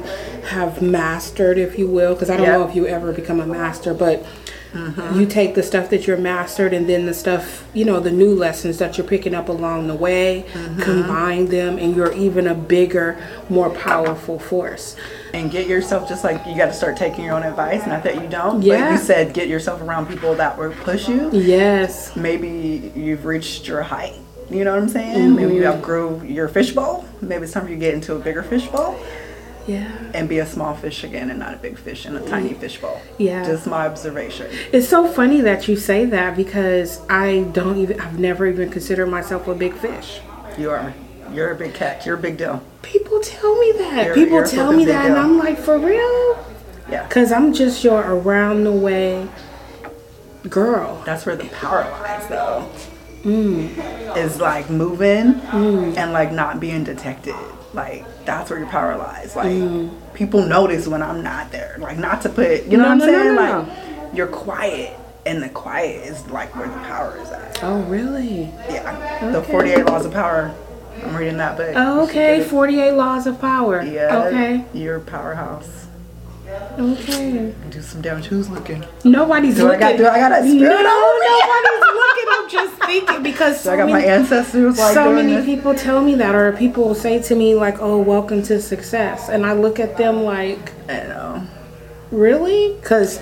have 0.49 0.83
mastered, 0.83 1.59
if 1.59 1.79
you 1.79 1.87
will. 1.87 2.15
Because 2.15 2.29
I 2.29 2.37
don't 2.37 2.47
Yep. 2.47 2.59
know 2.59 2.69
if 2.69 2.75
you 2.75 2.89
ever 2.89 3.13
become 3.13 3.39
a 3.41 3.47
master, 3.47 3.95
but 3.95 4.27
you 5.15 5.27
take 5.27 5.55
the 5.55 5.63
stuff 5.63 5.91
that 5.91 6.07
you're 6.07 6.17
mastered, 6.17 6.73
and 6.73 6.89
then 6.89 7.07
the 7.07 7.15
stuff, 7.15 7.65
you 7.75 7.85
know, 7.85 8.01
the 8.01 8.11
new 8.11 8.35
lessons 8.35 8.79
that 8.79 8.99
you're 8.99 9.07
picking 9.07 9.35
up 9.35 9.49
along 9.49 9.87
the 9.87 9.95
way, 9.95 10.45
mm-hmm. 10.53 10.81
combine 10.81 11.47
them, 11.47 11.79
and 11.79 11.95
you're 11.95 12.13
even 12.13 12.47
a 12.47 12.55
bigger, 12.55 13.17
more 13.49 13.71
powerful 13.71 14.39
force. 14.39 14.97
and 15.33 15.51
get 15.51 15.67
yourself 15.67 16.09
just 16.09 16.23
like 16.23 16.47
you 16.47 16.57
got 16.57 16.67
to 16.67 16.73
start 16.73 16.97
taking 16.97 17.25
your 17.25 17.35
own 17.35 17.43
advice. 17.43 17.85
Not 17.89 18.05
that 18.05 18.15
you 18.23 18.29
don't, 18.29 18.61
but 18.61 18.67
Yeah. 18.67 18.93
you 18.93 18.99
said 18.99 19.35
get 19.35 19.49
yourself 19.49 19.83
around 19.83 20.07
people 20.07 20.33
that 20.37 20.57
will 20.57 20.71
push 20.71 21.09
you. 21.09 21.29
Yes. 21.33 22.15
Maybe 22.15 22.93
you've 22.95 23.25
reached 23.25 23.67
your 23.67 23.83
height. 23.83 24.15
You 24.49 24.63
know 24.63 24.73
what 24.73 24.83
I'm 24.83 24.89
saying? 24.89 25.35
Maybe 25.35 25.49
mm-hmm. 25.49 25.57
you 25.57 25.67
outgrew 25.67 26.23
your 26.23 26.47
fishbowl. 26.47 27.05
Maybe 27.21 27.45
it's 27.45 27.53
time 27.53 27.67
you 27.69 27.77
get 27.77 27.95
into 27.95 28.15
a 28.15 28.19
bigger 28.21 28.45
fishbowl 28.45 28.97
Yeah. 29.67 29.91
and 30.13 30.29
be 30.29 30.39
a 30.39 30.47
small 30.47 30.75
fish 30.75 31.05
again 31.05 31.31
and 31.31 31.39
not 31.39 31.55
a 31.55 31.57
big 31.57 31.79
fish 31.79 32.05
in 32.07 32.17
a 32.17 32.21
tiny 32.29 32.53
fishbowl. 32.55 33.01
Yeah. 33.19 33.45
Just 33.45 33.67
my 33.67 33.87
observation. 33.87 34.47
It's 34.73 34.89
so 34.89 35.09
funny 35.09 35.41
that 35.41 35.67
you 35.69 35.77
say 35.77 36.05
that 36.07 36.37
because 36.37 37.01
I 37.09 37.43
don't 37.53 37.79
even, 37.79 37.99
I've 38.01 38.19
never 38.19 38.47
even 38.47 38.71
considered 38.71 39.07
myself 39.07 39.49
a 39.49 39.55
big 39.55 39.75
fish. 39.75 40.21
You 40.59 40.71
are. 40.71 40.93
You're 41.33 41.51
a 41.53 41.57
big 41.57 41.75
catch. 41.75 42.05
You're 42.07 42.17
a 42.17 42.21
big 42.21 42.37
deal. 42.37 42.63
People 42.83 43.21
tell 43.21 43.59
me 43.59 43.73
that. 43.79 44.05
You're- 44.07 44.15
People 44.15 44.39
you're 44.39 44.47
tell 44.47 44.73
me 44.73 44.85
that, 44.85 45.07
and. 45.07 45.15
I'm 45.19 45.39
like, 45.39 45.59
for 45.59 45.79
real? 45.79 46.39
Yeah. 46.91 47.07
Because 47.09 47.33
I'm 47.33 47.53
just 47.55 47.83
your 47.83 48.03
around 48.03 48.65
the 48.65 48.73
way 48.73 49.27
girl. 50.49 51.03
That's 51.07 51.25
where 51.27 51.37
the 51.37 51.49
power 51.49 51.83
lies, 52.03 52.29
though. 52.29 52.69
Mm. 53.25 54.17
Is 54.17 54.41
like 54.41 54.69
moving 54.71 55.41
and 55.53 56.13
like 56.13 56.31
not 56.33 56.61
being 56.61 56.85
detected. 56.85 57.35
Like 57.73 58.05
that's 58.25 58.51
where 58.51 58.59
your 58.59 58.69
power 58.69 58.97
lies. 58.97 59.35
Like 59.35 59.47
Mm. 59.47 59.91
people 60.15 60.43
notice 60.43 60.87
when 60.87 61.03
I'm 61.03 61.23
not 61.23 61.51
there. 61.51 61.77
Like 61.79 61.99
not 61.99 62.23
to 62.23 62.29
put, 62.29 62.65
you 62.67 62.77
know 62.77 62.85
No, 62.85 62.89
what 62.91 62.91
I'm 62.93 62.99
no, 62.99 63.07
no, 63.07 63.13
saying? 63.13 63.35
no, 63.35 63.59
like 63.59 64.15
you're 64.17 64.27
quiet, 64.29 64.97
and 65.27 65.43
the 65.43 65.49
quiet 65.49 66.07
is 66.07 66.25
like 66.31 66.55
where 66.55 66.69
the 66.69 66.75
power 66.81 67.17
is 67.21 67.31
at. 67.31 67.65
Oh, 67.65 67.81
really? 67.85 68.43
Yeah. 68.69 69.31
The 69.33 69.43
48 69.43 69.87
Laws 69.87 70.05
of 70.07 70.13
Power. 70.13 70.55
I'm 71.03 71.17
reading 71.17 71.39
that 71.39 71.57
book. 71.57 71.73
Oh, 71.75 72.05
okay. 72.05 72.45
48 72.45 72.93
Laws 72.93 73.27
of 73.27 73.41
Power. 73.41 73.83
Yeah. 73.83 74.25
Okay. 74.27 74.65
You're 74.73 74.97
a 74.97 75.01
powerhouse. 75.01 75.87
Okay. 76.79 77.53
Do 77.71 77.81
some 77.83 78.01
damage. 78.03 78.27
Who's 78.27 78.49
looking? 78.49 78.85
Nobody's 79.05 79.57
Do 79.57 79.63
I 79.67 79.71
looking. 79.73 79.81
got- 79.81 79.97
do 79.97 80.07
I 80.07 80.19
got 80.19 80.33
a 80.33 80.45
no, 80.45 80.51
spirit 80.55 80.87
over 80.87 81.19
me? 81.19 81.41
nobody's 81.43 81.81
looking. 81.81 82.25
Just 82.55 82.75
thinking 82.83 83.23
because 83.23 83.57
So 83.59 83.65
so 83.65 83.73
I 83.73 83.77
got 83.77 83.87
my 83.89 83.99
many, 83.99 84.07
ancestors 84.07 84.79
like 84.79 84.95
so 84.95 85.13
many 85.13 85.35
this. 85.35 85.45
people 85.45 85.75
tell 85.75 86.01
me 86.01 86.15
that, 86.15 86.35
or 86.35 86.53
people 86.53 86.95
say 86.95 87.21
to 87.21 87.35
me 87.35 87.55
like, 87.55 87.81
"Oh, 87.81 87.99
welcome 87.99 88.43
to 88.45 88.61
success," 88.63 89.29
and 89.29 89.45
I 89.45 89.53
look 89.55 89.81
at 89.81 89.97
them 89.97 90.23
like, 90.23 90.73
I 90.89 91.03
know. 91.09 91.43
"Really?" 92.13 92.77
Because 92.81 93.21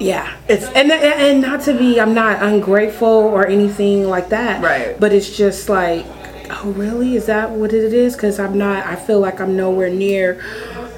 yeah, 0.00 0.34
it's 0.48 0.66
and 0.72 0.90
and 0.92 1.40
not 1.40 1.60
to 1.62 1.72
be, 1.72 2.00
I'm 2.00 2.12
not 2.12 2.42
ungrateful 2.42 3.06
or 3.08 3.46
anything 3.46 4.08
like 4.08 4.28
that. 4.30 4.62
Right. 4.62 4.98
But 4.98 5.12
it's 5.12 5.36
just 5.36 5.68
like, 5.68 6.04
oh, 6.50 6.72
really? 6.76 7.16
Is 7.16 7.26
that 7.26 7.50
what 7.50 7.72
it 7.72 7.92
is? 7.92 8.14
Because 8.14 8.38
I'm 8.38 8.58
not. 8.58 8.84
I 8.84 8.96
feel 8.96 9.20
like 9.20 9.40
I'm 9.40 9.56
nowhere 9.56 9.90
near 9.90 10.42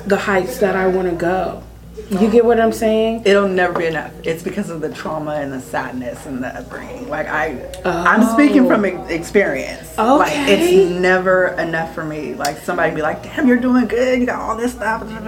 the 0.07 0.17
heights 0.17 0.59
that 0.59 0.75
I 0.75 0.87
want 0.87 1.09
to 1.11 1.15
go. 1.15 1.63
You 2.11 2.31
get 2.31 2.45
what 2.45 2.59
I'm 2.59 2.73
saying? 2.73 3.23
It'll 3.27 3.49
never 3.49 3.79
be 3.79 3.87
enough. 3.87 4.13
It's 4.25 4.43
because 4.43 4.71
of 4.71 4.81
the 4.81 4.89
trauma 4.91 5.33
and 5.33 5.53
the 5.53 5.61
sadness 5.61 6.25
and 6.25 6.43
the 6.43 6.49
upbringing. 6.49 7.09
Like 7.09 7.27
I, 7.29 7.71
I'm 7.85 8.23
speaking 8.35 8.67
from 8.67 8.85
oh. 8.85 8.89
ex- 8.89 9.11
experience. 9.11 9.97
Like 9.99 10.33
Okay. 10.33 10.55
it's 10.55 10.91
never 10.91 11.49
enough 11.59 11.95
for 11.95 12.05
me. 12.05 12.35
Like 12.35 12.59
somebody 12.59 12.95
be 12.95 13.03
like, 13.03 13.23
"Damn, 13.23 13.47
you're 13.47 13.59
doing 13.61 13.87
good. 13.87 14.21
You 14.21 14.27
got 14.27 14.41
all 14.41 14.57
this 14.57 14.73
stuff." 14.73 15.03
I'm 15.03 15.27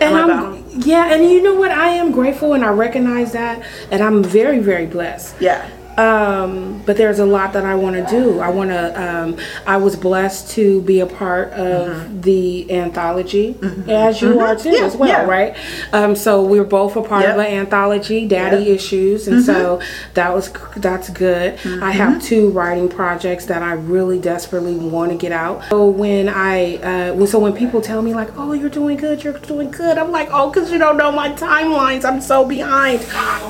And 0.00 0.14
I'm, 0.16 0.30
um, 0.30 0.64
yeah, 0.70 1.12
and 1.12 1.24
you 1.28 1.42
know 1.42 1.54
what? 1.54 1.72
I 1.72 1.88
am 1.88 2.12
grateful 2.12 2.52
and 2.52 2.64
I 2.64 2.68
recognize 2.70 3.32
that, 3.32 3.64
and 3.90 4.00
I'm 4.02 4.22
very, 4.22 4.60
very 4.60 4.86
blessed. 4.86 5.34
yeah, 5.40 5.68
Um, 6.00 6.82
but 6.86 6.96
there's 6.96 7.18
a 7.18 7.26
lot 7.26 7.52
that 7.52 7.64
I 7.64 7.74
want 7.74 7.96
to 7.96 8.06
do. 8.10 8.40
I 8.40 8.48
want 8.48 8.70
to. 8.70 8.82
Um, 9.02 9.36
I 9.66 9.76
was 9.76 9.96
blessed 9.96 10.50
to 10.52 10.80
be 10.82 11.00
a 11.00 11.06
part 11.06 11.52
of 11.52 12.22
the 12.22 12.70
anthology, 12.72 13.56
as 13.88 14.22
you 14.22 14.40
are 14.40 14.56
too, 14.56 14.70
Mm-hmm. 14.70 14.76
Yeah, 14.80 14.84
as 14.86 14.96
well, 14.96 15.08
yeah. 15.08 15.24
right? 15.26 15.56
Um, 15.92 16.14
so 16.14 16.42
we're 16.44 16.64
both 16.64 16.94
a 16.96 17.02
part 17.02 17.24
of 17.24 17.36
Yep. 17.36 17.46
an 17.48 17.52
anthology, 17.58 18.26
Daddy 18.26 18.64
Yep. 18.64 18.76
Issues, 18.76 19.28
and 19.28 19.42
so 19.44 19.80
that 20.14 20.32
was 20.32 20.50
that's 20.76 21.10
good. 21.10 21.56
Mm-hmm. 21.58 21.82
I 21.82 21.90
have 21.90 22.22
two 22.22 22.50
writing 22.50 22.88
projects 22.88 23.46
that 23.46 23.62
I 23.62 23.72
really 23.74 24.18
desperately 24.18 24.76
want 24.76 25.10
to 25.12 25.18
get 25.18 25.32
out. 25.32 25.64
So 25.70 25.86
when 25.88 26.28
I, 26.28 26.76
uh, 26.76 27.14
when- 27.14 27.26
so 27.26 27.38
when 27.38 27.52
people 27.52 27.80
tell 27.80 28.00
me 28.02 28.14
like, 28.14 28.30
"Oh, 28.38 28.52
you're 28.52 28.68
doing 28.70 28.96
good, 28.96 29.22
you're 29.24 29.38
doing 29.38 29.70
good," 29.70 29.98
I'm 29.98 30.10
like, 30.12 30.28
"Oh, 30.32 30.50
because 30.50 30.70
you 30.72 30.78
don't 30.78 30.96
know 30.96 31.12
my 31.12 31.30
timelines. 31.30 32.04
I'm 32.04 32.20
so 32.20 32.44
behind 32.44 33.00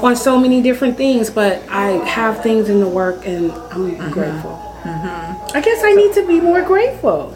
on 0.03 0.17
so 0.17 0.39
many 0.39 0.61
different 0.63 0.97
things, 0.97 1.31
but 1.31 1.63
I 1.71 1.93
have 2.17 2.40
things 2.43 2.69
in 2.69 2.81
the 2.81 2.89
work, 2.89 3.27
and 3.27 3.51
I'm 3.53 3.59
Mm-hmm. 3.93 4.11
grateful. 4.11 4.59
I 4.85 5.61
guess 5.63 5.83
I 5.85 5.93
need 5.93 6.13
to 6.15 6.27
be 6.27 6.41
more 6.41 6.63
grateful. 6.63 7.35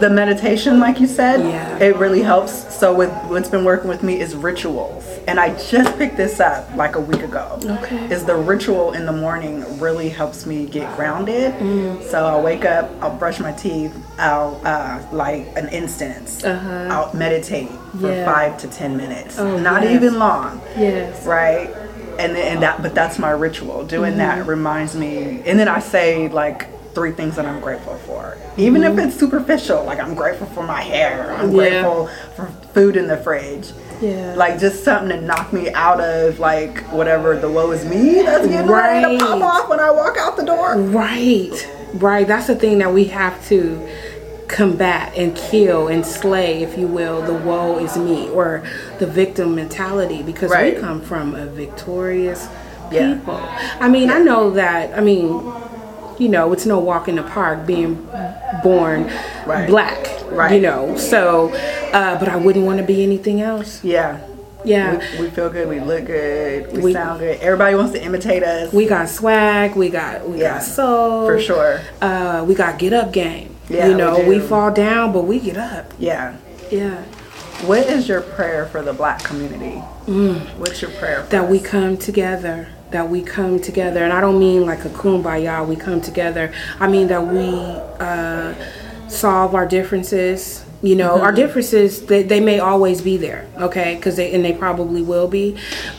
the 0.00 0.08
meditation, 0.08 0.80
like 0.80 0.98
you 0.98 1.06
said, 1.06 1.40
Yeah. 1.40 1.76
it 1.78 1.96
really 1.96 2.22
helps. 2.22 2.74
So 2.74 2.94
with 2.94 3.10
what's 3.28 3.50
been 3.50 3.64
working 3.66 3.88
with 3.88 4.02
me 4.02 4.18
is 4.18 4.34
rituals, 4.34 5.04
and 5.28 5.38
I 5.38 5.50
just 5.70 5.98
picked 5.98 6.16
this 6.16 6.40
up 6.40 6.74
like 6.74 6.96
a 6.96 7.00
week 7.00 7.22
ago. 7.22 7.58
Okay. 7.62 8.06
Is 8.10 8.24
the 8.24 8.34
ritual 8.34 8.92
in 8.94 9.04
the 9.04 9.12
morning 9.12 9.62
really 9.78 10.08
helps 10.08 10.46
me 10.46 10.64
get 10.64 10.86
grounded. 10.96 11.52
Mm. 11.60 12.02
So 12.10 12.24
I'll 12.24 12.42
wake 12.42 12.64
up, 12.64 12.90
I'll 13.02 13.14
brush 13.14 13.38
my 13.40 13.52
teeth, 13.52 13.94
I'll 14.18 14.58
uh, 14.64 15.00
light 15.12 15.46
an 15.54 15.68
incense, 15.68 16.42
Uh-huh. 16.42 16.88
I'll 16.90 17.14
meditate 17.14 17.68
for 18.00 18.10
Yeah. 18.10 18.24
five 18.24 18.56
to 18.62 18.68
ten 18.68 18.96
minutes, 18.96 19.38
Oh, 19.38 19.58
not 19.58 19.82
yes. 19.82 19.92
even 19.92 20.18
long 20.18 20.62
Yes. 20.78 21.26
right 21.26 21.68
and 22.18 22.34
then 22.34 22.54
and 22.54 22.62
that 22.62 22.82
but 22.82 22.94
that's 22.94 23.18
my 23.18 23.30
ritual 23.30 23.84
doing 23.84 24.10
Mm-hmm. 24.12 24.18
that 24.18 24.46
reminds 24.46 24.94
me 24.96 25.42
and 25.46 25.58
then 25.58 25.68
i 25.68 25.78
say 25.78 26.28
like 26.28 26.68
three 26.94 27.12
things 27.12 27.36
that 27.36 27.44
i'm 27.46 27.60
grateful 27.60 27.96
for 27.98 28.36
even 28.56 28.84
if 28.84 28.96
it's 28.98 29.16
superficial 29.18 29.84
like 29.84 29.98
i'm 29.98 30.14
grateful 30.14 30.46
for 30.48 30.62
my 30.62 30.80
hair 30.80 31.32
i'm 31.32 31.48
Mm-hmm. 31.50 31.56
Yeah. 31.56 31.70
grateful 31.70 32.06
for 32.36 32.46
food 32.72 32.96
in 32.96 33.08
the 33.08 33.16
fridge 33.16 33.72
Yeah. 34.00 34.34
like 34.36 34.58
just 34.60 34.84
something 34.84 35.08
to 35.08 35.20
knock 35.24 35.52
me 35.52 35.70
out 35.72 36.00
of 36.00 36.38
like 36.38 36.82
whatever 36.92 37.36
the 37.36 37.50
woe 37.50 37.70
is 37.72 37.84
me 37.84 38.22
that's 38.22 38.46
getting 38.46 38.70
ready 38.70 39.18
to 39.18 39.24
pop 39.24 39.42
off 39.42 39.68
when 39.68 39.80
i 39.80 39.90
walk 39.90 40.16
out 40.18 40.36
the 40.36 40.44
door 40.44 40.76
Right, 40.78 41.68
right. 41.94 42.26
That's 42.26 42.46
the 42.48 42.56
thing 42.56 42.78
that 42.78 42.92
we 42.92 43.04
have 43.04 43.44
to 43.48 43.88
combat 44.48 45.12
and 45.16 45.34
kill 45.36 45.88
and 45.88 46.04
slay, 46.04 46.62
if 46.62 46.76
you 46.78 46.86
will, 46.86 47.22
the 47.22 47.32
woe 47.34 47.78
is 47.78 47.96
me 47.96 48.28
or 48.30 48.62
the 48.98 49.06
victim 49.06 49.54
mentality 49.54 50.22
because 50.22 50.50
Right. 50.50 50.74
we 50.74 50.80
come 50.80 51.00
from 51.00 51.34
a 51.34 51.46
victorious 51.46 52.46
Yeah. 52.90 53.14
people. 53.14 53.40
I 53.80 53.88
mean, 53.88 54.10
I 54.10 54.18
know 54.18 54.50
that, 54.50 54.96
I 54.96 55.00
mean, 55.00 55.40
you 56.18 56.28
know, 56.28 56.52
it's 56.52 56.66
no 56.66 56.78
walk 56.78 57.08
in 57.08 57.16
the 57.16 57.22
park 57.22 57.66
being 57.66 58.06
born 58.62 59.10
Right. 59.46 59.66
black, 59.66 60.08
Right. 60.30 60.52
you 60.52 60.60
know, 60.60 60.96
so, 60.96 61.52
uh, 61.92 62.16
but 62.18 62.28
I 62.28 62.36
wouldn't 62.36 62.66
want 62.66 62.78
to 62.78 62.84
be 62.84 63.02
anything 63.02 63.40
else. 63.40 63.80
yeah 63.82 64.18
Yeah. 64.64 64.98
we, 65.18 65.24
we 65.26 65.30
feel 65.30 65.50
good 65.50 65.68
we 65.68 65.78
look 65.80 66.06
good 66.06 66.72
we, 66.72 66.80
We- 66.80 66.92
sound 66.94 67.20
good 67.20 67.38
everybody 67.42 67.74
wants 67.74 67.92
to 67.92 68.02
imitate 68.02 68.42
us 68.42 68.72
We 68.72 68.86
got 68.86 69.08
swag, 69.10 69.74
we 69.76 69.88
got 69.90 70.26
we 70.28 70.40
Yeah, 70.40 70.54
got 70.54 70.62
soul. 70.62 71.26
for 71.26 71.38
sure 71.40 71.80
Uh, 72.00 72.44
we 72.46 72.54
got 72.54 72.78
get 72.78 72.92
up 72.94 73.12
game. 73.12 73.50
Yeah, 73.68 73.88
you 73.88 73.94
know, 73.96 74.18
we 74.20 74.38
we, 74.40 74.40
fall 74.40 74.70
down, 74.72 75.12
but 75.12 75.22
we 75.24 75.40
get 75.40 75.56
up. 75.56 75.92
yeah 75.98 76.36
Yeah. 76.70 77.02
What 77.66 77.86
is 77.86 78.08
your 78.08 78.20
prayer 78.20 78.66
for 78.66 78.82
the 78.82 78.92
black 78.92 79.22
community? 79.22 79.76
What's 80.58 80.82
your 80.82 80.90
prayer 80.92 81.22
for 81.22 81.26
Mm. 81.28 81.30
That 81.30 81.48
we 81.48 81.60
come 81.60 81.96
together. 81.96 82.68
That 82.90 83.08
we 83.08 83.22
come 83.22 83.58
together. 83.60 84.04
And 84.04 84.12
I 84.12 84.20
don't 84.20 84.38
mean 84.38 84.66
like 84.66 84.84
a 84.84 84.88
kumbaya, 84.90 85.66
we 85.66 85.76
come 85.76 86.00
together. 86.00 86.52
I 86.78 86.88
mean 86.88 87.06
that 87.08 87.26
we 87.26 87.48
uh, 88.00 88.54
solve 89.08 89.54
our 89.54 89.66
differences. 89.66 90.64
You 90.82 90.96
know, 90.96 91.14
Mm-hmm. 91.14 91.24
our 91.24 91.32
differences, 91.32 92.04
they, 92.04 92.22
they 92.22 92.40
may 92.40 92.58
always 92.58 93.00
be 93.00 93.16
there, 93.16 93.46
okay? 93.56 93.94
Because 93.94 94.16
they, 94.16 94.34
and 94.34 94.44
they 94.44 94.52
probably 94.52 95.00
will 95.00 95.28
be. 95.28 95.56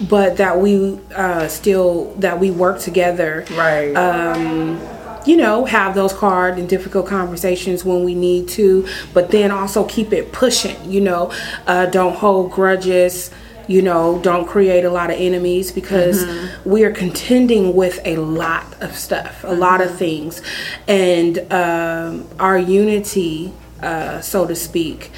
But 0.08 0.38
that 0.38 0.60
we 0.60 1.00
uh, 1.16 1.48
still, 1.48 2.14
that 2.20 2.40
we 2.40 2.52
work 2.52 2.80
together. 2.80 3.46
Right. 3.52 3.96
um, 3.96 4.80
you 5.25 5.38
know, 5.38 5.65
have 5.65 5.96
those 5.96 6.12
hard 6.12 6.58
and 6.58 6.70
difficult 6.70 7.08
conversations 7.08 7.84
when 7.84 8.03
we 8.03 8.13
need 8.13 8.48
to, 8.50 8.88
but 9.13 9.32
then 9.32 9.51
also 9.51 9.86
keep 9.86 10.13
it 10.13 10.32
pushing, 10.32 10.77
you 10.89 11.01
know, 11.01 11.32
uh, 11.67 11.86
don't 11.88 12.15
hold 12.15 12.51
grudges, 12.51 13.32
you 13.67 13.82
know, 13.82 14.20
don't 14.20 14.48
create 14.48 14.86
a 14.86 14.89
lot 14.89 15.10
of 15.10 15.17
enemies 15.20 15.72
because 15.72 16.24
we 16.65 16.84
are 16.84 16.91
contending 16.91 17.75
with 17.75 18.00
a 18.05 18.17
lot 18.17 18.65
of 18.82 18.96
stuff, 18.96 19.44
a 19.44 19.53
lot 19.53 19.82
of 19.82 19.98
things. 19.98 20.41
And 20.88 21.39
um, 21.51 22.27
our 22.39 22.58
unity, 22.58 23.51
uh, 23.82 24.22
so 24.22 24.46
to 24.46 24.55
speak, 24.55 25.12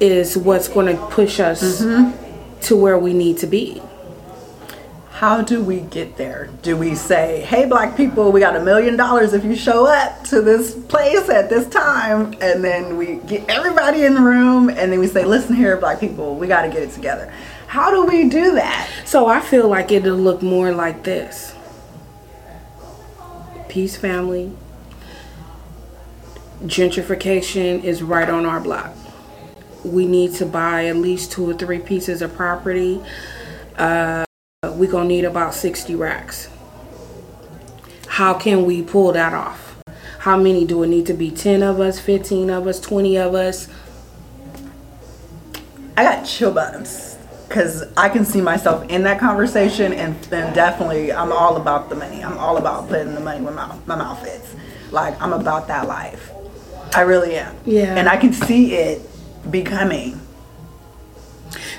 is 0.00 0.36
what's 0.36 0.68
going 0.68 0.94
to 0.94 1.06
push 1.06 1.40
us 1.40 1.80
to 2.62 2.76
where 2.76 2.98
we 2.98 3.12
need 3.14 3.38
to 3.38 3.46
be. 3.46 3.80
How 5.18 5.42
do 5.42 5.64
we 5.64 5.80
get 5.80 6.16
there? 6.16 6.48
Do 6.62 6.76
we 6.76 6.94
say, 6.94 7.40
hey, 7.40 7.66
black 7.66 7.96
people, 7.96 8.30
we 8.30 8.38
got 8.38 8.54
a 8.54 8.62
million 8.62 8.96
dollars 8.96 9.32
if 9.32 9.42
you 9.42 9.56
show 9.56 9.84
up 9.84 10.22
to 10.26 10.40
this 10.40 10.76
place 10.76 11.28
at 11.28 11.50
this 11.50 11.68
time? 11.68 12.36
And 12.40 12.62
then 12.62 12.96
we 12.96 13.16
get 13.26 13.50
everybody 13.50 14.04
in 14.04 14.14
the 14.14 14.20
room 14.20 14.68
and 14.68 14.92
then 14.92 15.00
we 15.00 15.08
say, 15.08 15.24
listen 15.24 15.56
here, 15.56 15.76
black 15.76 15.98
people, 15.98 16.36
we 16.36 16.46
got 16.46 16.62
to 16.62 16.68
get 16.68 16.84
it 16.84 16.92
together. 16.92 17.32
How 17.66 17.90
do 17.90 18.04
we 18.04 18.28
do 18.28 18.54
that? 18.54 18.88
So 19.06 19.26
I 19.26 19.40
feel 19.40 19.66
like 19.66 19.90
it'll 19.90 20.16
look 20.16 20.40
more 20.40 20.70
like 20.70 21.02
this. 21.02 21.52
Peace 23.68 23.96
family. 23.96 24.52
Gentrification 26.62 27.82
is 27.82 28.04
right 28.04 28.30
on 28.30 28.46
our 28.46 28.60
block. 28.60 28.94
We 29.84 30.06
need 30.06 30.34
to 30.34 30.46
buy 30.46 30.86
at 30.86 30.94
least 30.94 31.32
two 31.32 31.50
or 31.50 31.54
three 31.54 31.80
pieces 31.80 32.22
of 32.22 32.36
property. 32.36 33.02
Uh, 33.76 34.26
we're 34.78 34.90
gonna 34.90 35.08
need 35.08 35.24
about 35.24 35.54
60 35.54 35.94
racks. 35.94 36.48
how 38.06 38.34
can 38.34 38.64
we 38.64 38.82
pull 38.82 39.12
that 39.12 39.32
off? 39.32 39.76
How 40.20 40.36
many 40.36 40.64
do 40.64 40.82
it 40.82 40.88
need 40.88 41.06
to 41.06 41.14
be? 41.14 41.30
10 41.30 41.62
of 41.62 41.78
us, 41.78 42.00
15 42.00 42.50
of 42.50 42.66
us, 42.66 42.80
20 42.80 43.16
of 43.16 43.34
us? 43.34 43.68
I 45.96 46.02
got 46.02 46.24
chill 46.24 46.52
bumps 46.52 47.16
because 47.48 47.84
I 47.96 48.08
can 48.08 48.24
see 48.24 48.40
myself 48.40 48.88
in 48.88 49.04
that 49.04 49.18
conversation, 49.18 49.92
and, 49.92 50.14
then 50.24 50.52
definitely 50.54 51.12
I'm 51.12 51.32
all 51.32 51.56
about 51.56 51.88
the 51.88 51.94
money. 51.94 52.22
I'm 52.22 52.36
all 52.38 52.56
about 52.56 52.88
putting 52.88 53.14
the 53.14 53.20
money 53.20 53.40
where 53.42 53.54
my, 53.54 53.74
my 53.86 53.96
mouth 53.96 54.24
is. 54.26 54.54
Like, 54.92 55.20
I'm 55.20 55.32
about 55.32 55.66
that 55.68 55.88
life. 55.88 56.30
I 56.94 57.02
really 57.02 57.36
am. 57.36 57.56
Yeah. 57.64 57.94
And 57.96 58.08
I 58.08 58.16
can 58.16 58.32
see 58.32 58.74
it 58.74 59.02
becoming. 59.50 60.20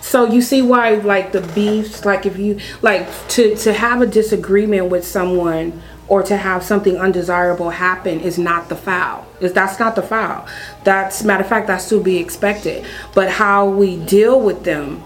So 0.10 0.26
you 0.26 0.42
see 0.42 0.64
why 0.64 0.96
like 0.96 1.34
the 1.34 1.42
beefs, 1.42 2.04
like 2.04 2.26
if 2.26 2.36
you 2.36 2.60
like 2.82 3.08
to 3.30 3.56
to 3.58 3.72
have 3.72 4.02
a 4.02 4.08
disagreement 4.08 4.90
with 4.90 5.06
someone 5.06 5.84
or 6.08 6.24
to 6.24 6.36
have 6.36 6.64
something 6.64 6.98
undesirable 6.98 7.70
happen 7.70 8.20
is 8.20 8.40
not 8.40 8.70
the 8.70 8.76
foul. 8.76 9.28
Is 9.40 9.54
that's 9.54 9.80
not 9.80 9.96
the 9.96 10.02
foul. 10.02 10.48
That's 10.84 11.24
matter 11.24 11.44
of 11.44 11.50
fact 11.50 11.68
that's 11.68 11.88
to 11.90 12.02
be 12.02 12.18
expected. 12.18 12.88
But 13.14 13.30
how 13.30 13.70
we 13.70 14.04
deal 14.04 14.42
with 14.42 14.64
them 14.64 15.04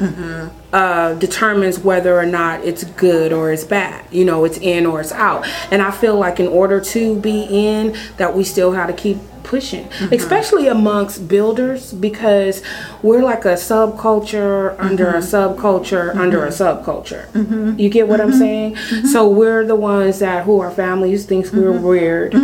mm-hmm. 0.00 0.48
Uh, 0.72 1.14
determines 1.14 1.78
whether 1.78 2.18
or 2.18 2.26
not 2.26 2.64
it's 2.64 2.84
good 2.84 3.32
or 3.32 3.52
it's 3.52 3.64
bad. 3.64 4.04
You 4.10 4.24
know, 4.24 4.44
it's 4.44 4.58
in 4.58 4.86
or 4.86 5.00
it's 5.00 5.12
out. 5.12 5.46
And 5.70 5.82
I 5.82 5.90
feel 5.90 6.18
like 6.18 6.40
in 6.40 6.48
order 6.48 6.80
to 6.80 7.18
be 7.20 7.42
in, 7.42 7.96
that 8.16 8.34
we 8.34 8.44
still 8.44 8.72
have 8.72 8.88
to 8.88 8.94
keep 8.94 9.18
pushing, 9.42 9.84
mm-hmm. 9.84 10.14
especially 10.14 10.68
amongst 10.68 11.28
builders, 11.28 11.92
because 11.92 12.62
we're 13.02 13.22
like 13.22 13.44
a 13.44 13.54
subculture 13.54 14.78
under 14.78 15.10
a 15.10 15.20
mm-hmm. 15.20 15.62
subculture 15.62 16.10
mm-hmm. 16.10 16.18
under 16.18 16.44
a 16.44 16.48
subculture. 16.48 17.78
You 17.78 17.88
get 17.88 18.08
what 18.08 18.20
I'm 18.20 18.32
saying? 18.32 18.76
So 19.06 19.28
we're 19.28 19.66
the 19.66 19.76
ones 19.76 20.20
that 20.20 20.44
who 20.44 20.60
our 20.60 20.70
families 20.70 21.26
thinks 21.26 21.52
we're 21.52 21.72
weird 21.72 22.34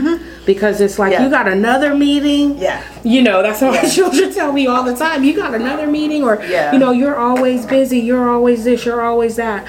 because 0.48 0.80
it's 0.80 0.98
like 0.98 1.12
Yeah. 1.12 1.24
you 1.24 1.30
got 1.30 1.46
another 1.46 1.94
meeting. 1.94 2.58
Yeah. 2.58 2.82
You 3.04 3.22
know, 3.22 3.42
that's 3.42 3.60
what 3.60 3.82
my 3.82 3.88
children 3.96 4.32
tell 4.32 4.52
me 4.52 4.66
all 4.66 4.82
the 4.82 4.96
time. 4.96 5.22
You 5.22 5.34
got 5.36 5.54
another 5.54 5.86
meeting, 5.86 6.24
or 6.24 6.42
Yeah. 6.42 6.72
you 6.72 6.78
know, 6.78 6.90
you're 6.90 7.16
always 7.16 7.66
busy. 7.66 8.00
You're 8.00 8.17
always 8.26 8.64
this. 8.64 8.84
You're 8.86 9.02
always 9.02 9.36
that. 9.36 9.66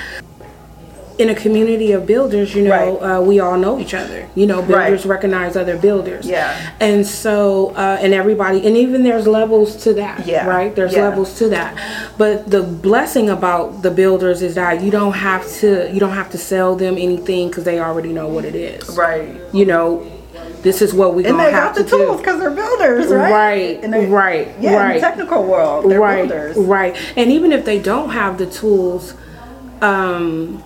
In 1.17 1.27
a 1.27 1.35
community 1.35 1.91
of 1.91 2.05
builders, 2.05 2.55
you 2.55 2.63
know, 2.63 2.97
Right. 2.97 3.17
uh, 3.17 3.21
we 3.21 3.41
all 3.41 3.57
know 3.57 3.77
each 3.77 3.93
other. 3.93 4.27
You 4.35 4.45
know, 4.47 4.61
builders 4.61 5.05
recognize 5.05 5.57
other 5.57 5.75
builders. 5.75 6.25
Yeah. 6.25 6.55
And 6.79 7.05
so, 7.05 7.73
uh, 7.75 7.97
and 7.99 8.13
everybody, 8.13 8.65
and 8.65 8.77
even 8.77 9.03
there's 9.03 9.27
levels 9.27 9.75
to 9.83 9.93
that. 9.95 10.25
Yeah. 10.25 10.47
Right. 10.47 10.73
There's 10.73 10.93
Yeah. 10.93 11.09
levels 11.09 11.37
to 11.39 11.49
that. 11.49 11.75
But 12.17 12.49
the 12.49 12.61
blessing 12.61 13.29
about 13.29 13.81
the 13.81 13.91
builders 13.91 14.41
is 14.41 14.55
that 14.55 14.81
you 14.81 14.91
don't 14.91 15.11
have 15.11 15.45
to 15.59 15.89
you 15.91 15.99
don't 15.99 16.13
have 16.15 16.29
to 16.29 16.37
sell 16.37 16.75
them 16.77 16.95
anything 16.97 17.49
because 17.49 17.65
they 17.65 17.81
already 17.81 18.13
know 18.13 18.27
what 18.27 18.45
it 18.45 18.55
is. 18.55 18.87
Right. 18.97 19.27
You 19.51 19.65
know, 19.65 20.03
this 20.61 20.81
is 20.81 20.93
what 20.93 21.13
we 21.15 21.23
And 21.25 21.37
gonna 21.37 21.51
have 21.51 21.75
to 21.75 21.83
do. 21.83 21.83
And 21.83 21.89
they 21.91 21.97
have 21.97 22.05
got 22.05 22.05
the 22.05 22.05
tools 22.05 22.17
because 22.21 22.39
they're 22.39 22.49
builders, 22.51 23.07
right? 23.07 23.31
Right, 23.31 23.79
And 23.83 23.93
they- 23.93 24.05
right, 24.05 24.47
Yeah, 24.59 24.87
in 24.89 24.93
the 24.95 24.99
technical 24.99 25.43
world, 25.43 25.89
they're 25.89 25.99
right, 25.99 26.27
builders. 26.27 26.57
right. 26.57 26.95
And 27.15 27.31
even 27.31 27.51
if 27.51 27.65
they 27.65 27.79
don't 27.79 28.09
have 28.09 28.37
the 28.37 28.45
tools, 28.45 29.13
um, 29.81 30.63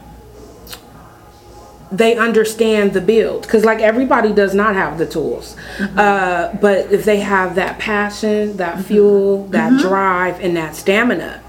they 1.91 2.15
understand 2.17 2.93
the 2.93 3.01
build 3.01 3.43
because, 3.43 3.63
like, 3.63 3.79
everybody 3.79 4.33
does 4.33 4.55
not 4.55 4.73
have 4.75 4.97
the 4.97 5.05
tools. 5.05 5.55
Mm-hmm. 5.77 5.99
Uh, 5.99 6.49
but 6.59 6.91
if 6.91 7.05
they 7.05 7.19
have 7.19 7.53
that 7.55 7.77
passion, 7.77 8.57
that 8.57 8.79
fuel, 8.79 9.45
that 9.49 9.71
Mm-hmm. 9.73 9.87
drive, 9.87 10.39
and 10.41 10.57
that 10.57 10.75
stamina, 10.75 11.41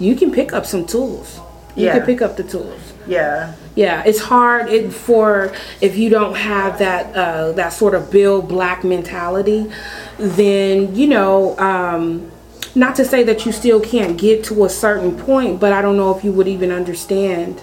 you 0.00 0.16
can 0.16 0.32
pick 0.32 0.52
up 0.52 0.66
some 0.66 0.84
tools. 0.84 1.38
You 1.76 1.86
Yeah. 1.86 1.98
can 1.98 2.06
pick 2.06 2.20
up 2.22 2.36
the 2.36 2.42
tools. 2.42 2.80
Yeah. 3.06 3.52
Yeah, 3.74 4.04
it's 4.06 4.20
hard 4.20 4.68
it, 4.68 4.92
for 4.92 5.52
if 5.80 5.96
you 5.96 6.08
don't 6.08 6.36
have 6.36 6.78
that 6.78 7.14
uh, 7.16 7.52
that 7.52 7.72
sort 7.72 7.94
of 7.94 8.10
Bill 8.10 8.40
Black 8.40 8.84
mentality, 8.84 9.70
then 10.18 10.94
you 10.94 11.06
know. 11.06 11.58
Um, 11.58 12.30
not 12.76 12.96
to 12.96 13.04
say 13.04 13.22
that 13.22 13.46
you 13.46 13.52
still 13.52 13.80
can't 13.80 14.18
get 14.18 14.42
to 14.46 14.64
a 14.64 14.68
certain 14.68 15.16
point, 15.16 15.60
but 15.60 15.72
I 15.72 15.80
don't 15.80 15.96
know 15.96 16.16
if 16.16 16.24
you 16.24 16.32
would 16.32 16.48
even 16.48 16.72
understand 16.72 17.58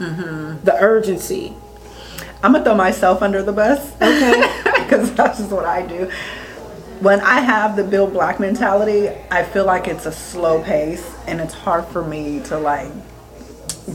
the 0.64 0.74
urgency. 0.80 1.54
I'm 2.44 2.54
gonna 2.54 2.64
throw 2.64 2.76
myself 2.76 3.22
under 3.22 3.44
the 3.44 3.54
bus. 3.54 3.94
Okay. 4.02 4.58
Because 4.92 5.14
that's 5.14 5.38
just 5.38 5.52
what 5.52 5.64
I 5.64 5.86
do. 5.86 6.12
When 7.00 7.22
I 7.22 7.40
have 7.40 7.78
the 7.78 7.84
Bill 7.84 8.08
Black 8.08 8.42
mentality, 8.42 9.08
I 9.32 9.44
feel 9.44 9.66
like 9.66 9.88
it's 9.88 10.06
a 10.06 10.12
slow 10.12 10.62
pace 10.62 11.16
and 11.28 11.40
it's 11.40 11.54
hard 11.54 11.86
for 11.86 12.04
me 12.04 12.42
to 12.46 12.58
like 12.58 12.92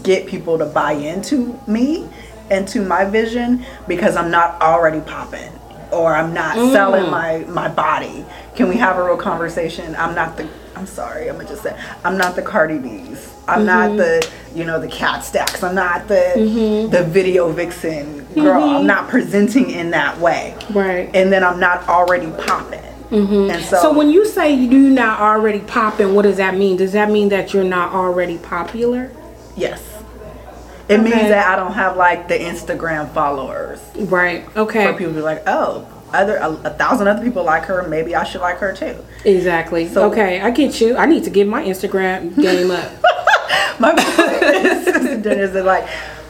get 0.03 0.27
people 0.27 0.59
to 0.59 0.67
buy 0.67 0.93
into 0.93 1.59
me 1.67 2.09
and 2.51 2.67
to 2.69 2.81
my 2.81 3.05
vision 3.05 3.65
because 3.89 4.17
I'm 4.17 4.31
not 4.31 4.61
already 4.61 5.01
popping 5.01 5.53
or 5.93 6.15
I'm 6.15 6.35
not 6.35 6.57
mm. 6.57 6.73
selling 6.73 7.11
my 7.11 7.39
my 7.49 7.69
body. 7.69 8.25
Can 8.55 8.69
we 8.69 8.77
have 8.77 8.97
a 8.97 9.05
real 9.05 9.17
conversation? 9.17 9.95
I'm 9.97 10.15
not 10.15 10.37
the 10.37 10.49
I'm 10.75 10.87
sorry, 10.87 11.29
I'm 11.29 11.37
gonna 11.37 11.49
just 11.49 11.63
say 11.63 11.79
I'm 12.05 12.19
not 12.19 12.37
the 12.37 12.43
Cardi 12.43 12.79
B's. 12.79 13.33
I'm 13.49 13.65
not 13.65 13.91
mm-hmm. 13.91 13.99
the 13.99 14.31
you 14.55 14.65
know 14.65 14.81
the 14.81 14.89
Kat 14.89 15.25
Stacks. 15.25 15.63
I'm 15.63 15.75
not 15.75 16.09
the 16.09 16.33
mm-hmm. 16.37 16.91
the 16.91 17.05
video 17.05 17.51
vixen 17.51 18.25
girl. 18.35 18.63
I'm 18.63 18.77
mm-hmm. 18.79 18.87
not 18.87 19.09
presenting 19.09 19.71
in 19.71 19.91
that 19.91 20.19
way. 20.19 20.57
Right. 20.71 21.11
And 21.15 21.33
then 21.33 21.45
I'm 21.45 21.61
not 21.61 21.89
already 21.89 22.31
popping. 22.45 22.83
And 23.11 23.65
so, 23.65 23.81
So 23.81 23.93
when 23.93 24.11
you 24.11 24.27
say 24.27 24.53
you're 24.53 24.91
not 24.91 25.21
already 25.21 25.61
popping, 25.61 26.15
what 26.15 26.23
does 26.23 26.39
that 26.39 26.57
mean? 26.57 26.77
Does 26.77 26.93
that 26.93 27.09
mean 27.11 27.29
that 27.29 27.55
you're 27.55 27.65
not 27.65 27.93
already 27.93 28.39
popular? 28.39 29.13
Yes. 29.57 29.83
It 30.89 30.99
means 30.99 31.17
that 31.17 31.49
I 31.49 31.57
don't 31.57 31.73
have 31.73 31.97
like 31.97 32.29
the 32.29 32.35
Instagram 32.39 33.11
followers. 33.13 33.81
Right. 33.97 34.47
Okay. 34.57 34.87
For 34.87 34.93
people 34.93 35.13
to 35.15 35.19
be 35.19 35.23
like, 35.23 35.43
oh, 35.49 35.87
other 36.13 36.37
a, 36.37 36.49
a 36.49 36.71
thousand 36.71 37.09
other 37.09 37.25
people 37.25 37.43
like 37.43 37.65
her, 37.65 37.87
maybe 37.89 38.15
I 38.15 38.23
should 38.23 38.41
like 38.41 38.59
her 38.59 38.73
too. 38.75 38.97
Exactly. 39.25 39.89
So- 39.89 40.11
okay, 40.13 40.41
I 40.41 40.51
get 40.51 40.81
you. 40.81 40.97
I 40.97 41.07
need 41.07 41.25
to 41.25 41.31
get 41.31 41.49
my 41.49 41.65
Instagram 41.65 42.41
game 42.41 42.71
up. 42.71 42.93
My 43.79 43.91
point 43.93 44.43
is, 44.65 44.87
is 45.27 45.53
that 45.53 45.65
like 45.67 45.87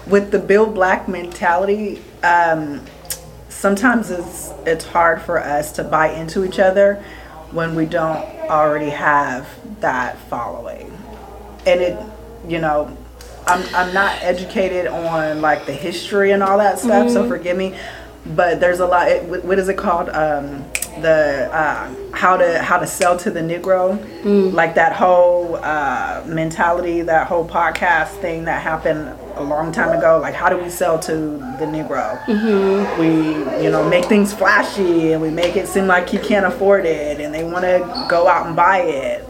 with 0.09 0.31
the 0.33 0.39
Bill 0.39 0.67
Black 0.67 1.07
mentality, 1.07 2.03
um, 2.25 2.85
sometimes 3.49 4.11
it's 4.11 4.53
it's 4.65 4.85
hard 4.85 5.23
for 5.23 5.39
us 5.39 5.71
to 5.73 5.85
buy 5.85 6.09
into 6.09 6.45
each 6.45 6.59
other 6.59 7.05
when 7.53 7.77
we 7.77 7.87
don't 7.87 8.25
already 8.51 8.91
have 8.91 9.47
that 9.81 10.19
following, 10.29 10.91
and 11.67 11.81
it, 11.81 11.99
you 12.49 12.59
know. 12.59 12.97
I'm, 13.47 13.75
I'm 13.75 13.95
not 13.95 14.23
educated 14.23 14.87
on 14.87 15.41
like 15.41 15.67
the 15.67 15.73
history 15.73 16.33
and 16.33 16.43
all 16.43 16.59
that 16.59 16.79
stuff, 16.79 17.11
so 17.11 17.29
forgive 17.29 17.57
me. 17.57 17.79
But 18.27 18.59
there's 18.59 18.81
a 18.81 18.87
lot. 18.87 19.09
It, 19.09 19.25
what 19.25 19.45
what 19.45 19.59
is 19.59 19.69
it 19.69 19.77
called? 19.77 20.09
Um, 20.09 20.65
the 21.03 21.49
uh, 21.53 21.95
how 22.13 22.37
to 22.37 22.63
how 22.63 22.79
to 22.79 22.87
sell 22.87 23.17
to 23.19 23.31
the 23.31 23.41
Negro, 23.41 23.99
like 24.55 24.75
that 24.75 24.93
whole 24.95 25.57
uh, 25.57 26.23
mentality, 26.27 27.03
that 27.03 27.27
whole 27.27 27.47
podcast 27.47 28.09
thing 28.21 28.45
that 28.45 28.63
happened 28.63 29.15
a 29.37 29.43
long 29.43 29.71
time 29.71 29.97
ago. 29.97 30.19
Like 30.21 30.35
how 30.35 30.49
do 30.49 30.57
we 30.57 30.71
sell 30.71 30.99
to 31.01 31.13
the 31.13 31.67
Negro? 31.67 32.19
We 32.99 33.63
you 33.63 33.71
know 33.71 33.87
make 33.89 34.07
things 34.07 34.33
flashy 34.33 35.13
and 35.13 35.21
we 35.21 35.31
make 35.31 35.57
it 35.57 35.69
seem 35.69 35.87
like 35.87 36.13
you 36.13 36.19
can't 36.19 36.47
afford 36.47 36.87
it, 36.87 37.21
and 37.21 37.35
they 37.35 37.45
want 37.45 37.65
to 37.65 38.07
go 38.09 38.27
out 38.29 38.47
and 38.47 38.57
buy 38.57 38.79
it. 38.79 39.25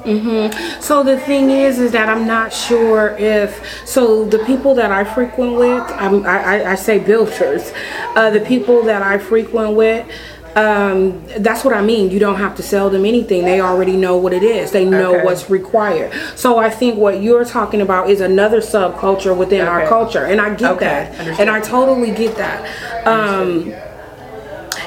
So 0.83 1.03
the 1.03 1.19
thing 1.19 1.51
is, 1.51 1.79
is 1.81 1.91
that 1.93 2.09
I'm 2.09 2.27
not 2.27 2.53
sure 2.53 3.17
if 3.19 3.87
so 3.87 4.25
the 4.25 4.39
people 4.41 4.75
that 4.77 4.93
I 4.93 5.03
frequent 5.03 5.55
with, 5.57 5.83
I'm, 5.91 6.25
I, 6.25 6.39
I, 6.63 6.71
I 6.73 6.75
say 6.77 6.99
builders, 7.01 7.73
uh, 8.15 8.31
the 8.31 8.41
people 8.41 8.83
that 8.85 9.03
I 9.03 9.19
frequent 9.19 9.75
with. 9.75 10.07
Um, 10.57 11.23
that's 11.39 11.65
what 11.65 11.75
I 11.75 11.83
mean. 11.83 12.11
You 12.11 12.19
don't 12.19 12.37
have 12.37 12.57
to 12.57 12.63
sell 12.63 12.89
them 12.89 13.05
anything. 13.05 13.45
They 13.45 13.61
already 13.61 13.95
know 13.97 14.17
what 14.17 14.33
it 14.33 14.43
is. 14.43 14.71
They 14.73 14.87
know 14.87 15.15
Okay. 15.17 15.25
what's 15.25 15.51
required. 15.51 16.11
So 16.35 16.57
I 16.57 16.71
think 16.71 16.97
what 16.99 17.21
you're 17.23 17.45
talking 17.45 17.83
about 17.83 18.09
is 18.09 18.23
another 18.23 18.61
subculture 18.63 19.37
within 19.37 19.67
our 19.69 19.87
culture, 19.87 20.25
and 20.25 20.41
I 20.41 20.55
get 20.55 20.73
Okay, 20.73 20.87
that, 20.87 21.21
understood. 21.21 21.41
and 21.41 21.51
I 21.51 21.61
totally 21.61 22.11
get 22.11 22.37
that. 22.39 22.59
Um, 23.07 23.71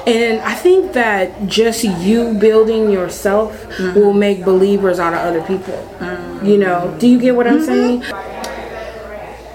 and 0.07 0.39
I 0.41 0.53
think 0.55 0.93
that 0.93 1.45
just 1.45 1.83
you 1.83 2.33
building 2.33 2.89
yourself 2.89 3.65
Mm-hmm. 3.79 3.97
will 3.97 4.11
make 4.13 4.43
believers 4.43 4.99
out 4.99 5.13
of 5.13 5.19
other 5.19 5.41
people. 5.43 5.77
You 6.43 6.57
know, 6.57 6.93
do 6.99 7.07
you 7.07 7.17
get 7.19 7.35
what 7.35 7.47
I'm 7.47 7.61
saying? 7.63 8.03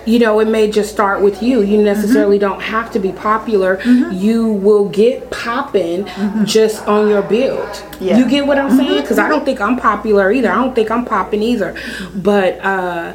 You 0.06 0.18
know, 0.18 0.38
it 0.40 0.48
may 0.48 0.70
just 0.70 0.90
start 0.90 1.22
with 1.22 1.42
you. 1.42 1.62
You 1.62 1.82
necessarily 1.82 2.38
don't 2.38 2.60
have 2.60 2.92
to 2.92 2.98
be 2.98 3.12
popular. 3.12 3.78
Mm-hmm. 3.78 4.12
You 4.12 4.52
will 4.52 4.88
get 4.88 5.30
popping 5.30 6.04
mm-hmm. 6.04 6.44
just 6.44 6.86
on 6.86 7.08
your 7.08 7.22
build. 7.22 7.82
Yeah. 8.00 8.18
You 8.18 8.28
get 8.28 8.46
what 8.46 8.58
I'm 8.58 8.70
saying? 8.70 8.90
Mm-hmm. 8.90 9.00
Because 9.00 9.18
I 9.18 9.28
don't 9.28 9.44
think 9.44 9.60
I'm 9.60 9.76
popular 9.76 10.30
either. 10.30 10.50
I 10.50 10.56
don't 10.56 10.74
think 10.74 10.90
I'm 10.90 11.04
popping 11.04 11.42
either. 11.42 11.76
But, 12.14 12.58
uh, 12.64 13.14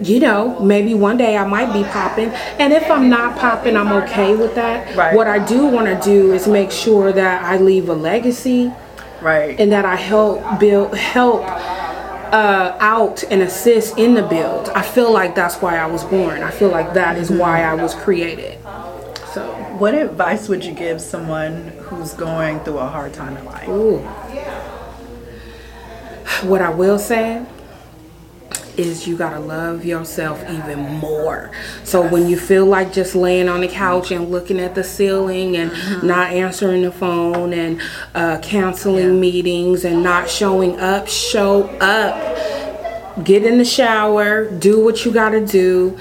you 0.00 0.20
know, 0.20 0.60
maybe 0.60 0.92
one 0.92 1.16
day 1.16 1.36
I 1.36 1.46
might 1.46 1.72
be 1.72 1.84
popping. 1.84 2.28
And 2.58 2.72
if 2.72 2.90
I'm 2.90 3.08
not 3.08 3.38
popping, 3.38 3.76
I'm 3.76 3.92
okay 4.04 4.36
with 4.36 4.54
that. 4.56 4.94
Right. 4.96 5.14
What 5.14 5.26
I 5.26 5.44
do 5.44 5.66
want 5.66 5.86
to 5.86 5.98
do 6.04 6.32
is 6.32 6.46
make 6.46 6.70
sure 6.70 7.12
that 7.12 7.44
I 7.44 7.58
leave 7.58 7.88
a 7.88 7.94
legacy 7.94 8.72
Right. 9.22 9.58
and 9.58 9.72
that 9.72 9.86
I 9.86 9.96
help 9.96 10.60
build, 10.60 10.94
help 10.94 11.44
uh, 12.34 12.76
out 12.80 13.22
and 13.30 13.42
assist 13.42 13.96
in 13.96 14.14
the 14.14 14.22
build. 14.22 14.68
I 14.70 14.82
feel 14.82 15.12
like 15.12 15.36
that's 15.36 15.62
why 15.62 15.76
I 15.76 15.86
was 15.86 16.02
born. 16.04 16.42
I 16.42 16.50
feel 16.50 16.68
like 16.68 16.92
that 16.94 17.16
is 17.16 17.30
why 17.30 17.62
I 17.62 17.74
was 17.74 17.94
created. 17.94 18.58
So, 19.32 19.46
What 19.78 19.94
advice 19.94 20.48
would 20.48 20.64
you 20.64 20.72
give 20.72 21.00
someone 21.00 21.68
who's 21.86 22.12
going 22.12 22.58
through 22.60 22.78
a 22.78 22.88
hard 22.88 23.14
time 23.14 23.36
in 23.36 23.44
life? 23.44 23.68
Ooh. 23.68 23.98
What 26.48 26.60
I 26.60 26.70
will 26.70 26.98
say 26.98 27.46
is 28.76 29.06
you 29.06 29.16
gotta 29.16 29.38
love 29.40 29.84
yourself 29.84 30.42
even 30.50 30.80
more. 30.94 31.50
So 31.84 32.06
when 32.06 32.28
you 32.28 32.38
feel 32.38 32.66
like 32.66 32.92
just 32.92 33.14
laying 33.14 33.48
on 33.48 33.60
the 33.60 33.68
couch 33.68 34.10
and 34.10 34.30
looking 34.30 34.58
at 34.60 34.74
the 34.74 34.84
ceiling 34.84 35.56
and 35.56 35.72
not 36.02 36.32
answering 36.32 36.82
the 36.82 36.92
phone 36.92 37.52
and 37.52 37.80
uh, 38.14 38.38
canceling 38.42 39.20
meetings 39.20 39.84
and 39.84 40.02
not 40.02 40.28
showing 40.28 40.78
up, 40.80 41.08
show 41.08 41.64
up. 41.80 42.20
Get 43.22 43.44
in 43.44 43.58
the 43.58 43.64
shower, 43.64 44.50
do 44.50 44.82
what 44.84 45.04
you 45.04 45.12
gotta 45.12 45.46
do, 45.46 45.96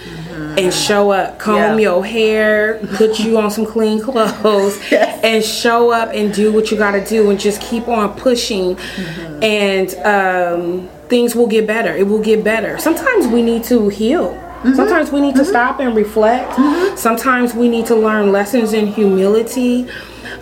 and 0.58 0.74
show 0.74 1.12
up. 1.12 1.38
Comb 1.38 1.58
Yeah. 1.58 1.78
your 1.78 2.04
hair, 2.04 2.80
put 2.96 3.20
you 3.20 3.38
on 3.38 3.52
some 3.52 3.68
clean 3.68 4.02
clothes, 4.02 4.80
Yes. 4.92 5.20
and 5.24 5.44
show 5.44 5.92
up 5.92 6.10
and 6.12 6.34
do 6.34 6.52
what 6.52 6.72
you 6.72 6.78
gotta 6.78 7.06
do, 7.06 7.30
and 7.30 7.40
just 7.40 7.62
keep 7.62 7.88
on 7.88 8.16
pushing. 8.18 8.80
And 9.44 9.94
um, 10.04 10.90
things 11.13 11.36
will 11.36 11.45
get 11.45 11.67
better. 11.67 11.95
It 11.95 12.08
will 12.08 12.23
get 12.23 12.43
better. 12.43 12.80
Sometimes 12.80 13.28
we 13.28 13.43
need 13.43 13.63
to 13.65 13.88
heal. 13.89 14.32
Mm-hmm. 14.32 14.73
Sometimes 14.73 15.12
we 15.12 15.21
need 15.21 15.36
to 15.36 15.41
mm-hmm. 15.41 15.49
stop 15.52 15.80
and 15.80 15.95
reflect. 15.95 16.49
Mm-hmm. 16.54 16.95
Sometimes 16.97 17.54
we 17.54 17.69
need 17.69 17.86
to 17.86 17.95
learn 17.95 18.32
lessons 18.32 18.73
in 18.73 18.88
humility. 18.88 19.88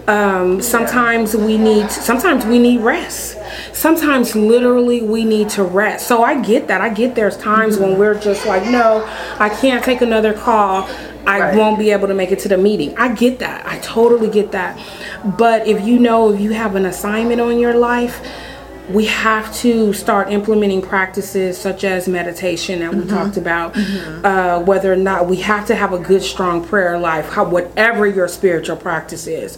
Um, 0.08 0.62
sometimes 0.62 1.36
we 1.36 1.58
need 1.58 1.92
sometimes 1.92 2.46
we 2.46 2.58
need 2.58 2.80
rest. 2.80 3.38
Sometimes 3.74 4.34
literally 4.34 5.02
we 5.02 5.26
need 5.26 5.50
to 5.50 5.64
rest. 5.66 6.08
So 6.08 6.24
I 6.24 6.40
get 6.42 6.70
that. 6.70 6.80
I 6.80 6.88
get 6.88 7.16
there's 7.16 7.36
times 7.36 7.78
when 7.78 8.00
we're 8.00 8.18
just 8.18 8.46
like, 8.46 8.64
no, 8.72 9.04
I 9.40 9.50
can't 9.50 9.84
take 9.84 10.00
another 10.00 10.34
call. 10.34 10.88
I 11.28 11.40
Right. 11.40 11.56
won't 11.56 11.78
be 11.78 11.92
able 11.92 12.08
to 12.08 12.14
make 12.14 12.32
it 12.32 12.40
to 12.40 12.48
the 12.48 12.58
meeting. 12.58 12.96
I 12.98 13.10
get 13.14 13.40
that. 13.40 13.68
I 13.68 13.78
totally 13.80 14.30
get 14.30 14.54
that. 14.54 14.80
But 15.38 15.68
if 15.68 15.86
you 15.86 16.00
know 16.00 16.32
if 16.32 16.40
you 16.40 16.52
have 16.52 16.76
an 16.76 16.86
assignment 16.86 17.42
on 17.42 17.60
your 17.60 17.74
life, 17.74 18.22
we 18.94 19.06
have 19.06 19.54
to 19.56 19.94
start 19.94 20.30
implementing 20.32 20.82
practices 20.82 21.58
such 21.58 21.84
as 21.84 22.08
meditation 22.08 22.80
that 22.80 22.94
we 22.94 23.02
mm-hmm. 23.02 23.10
talked 23.10 23.38
about. 23.38 23.74
Mm-hmm. 23.74 24.26
Uh, 24.26 24.60
whether 24.62 24.92
or 24.92 24.98
not 24.98 25.28
we 25.28 25.38
have 25.38 25.66
to 25.68 25.76
have 25.76 25.94
a 25.94 26.00
good, 26.00 26.22
strong 26.22 26.66
prayer 26.66 26.98
life, 26.98 27.30
how, 27.30 27.48
whatever 27.48 28.08
your 28.08 28.28
spiritual 28.28 28.78
practice 28.78 29.28
is, 29.28 29.58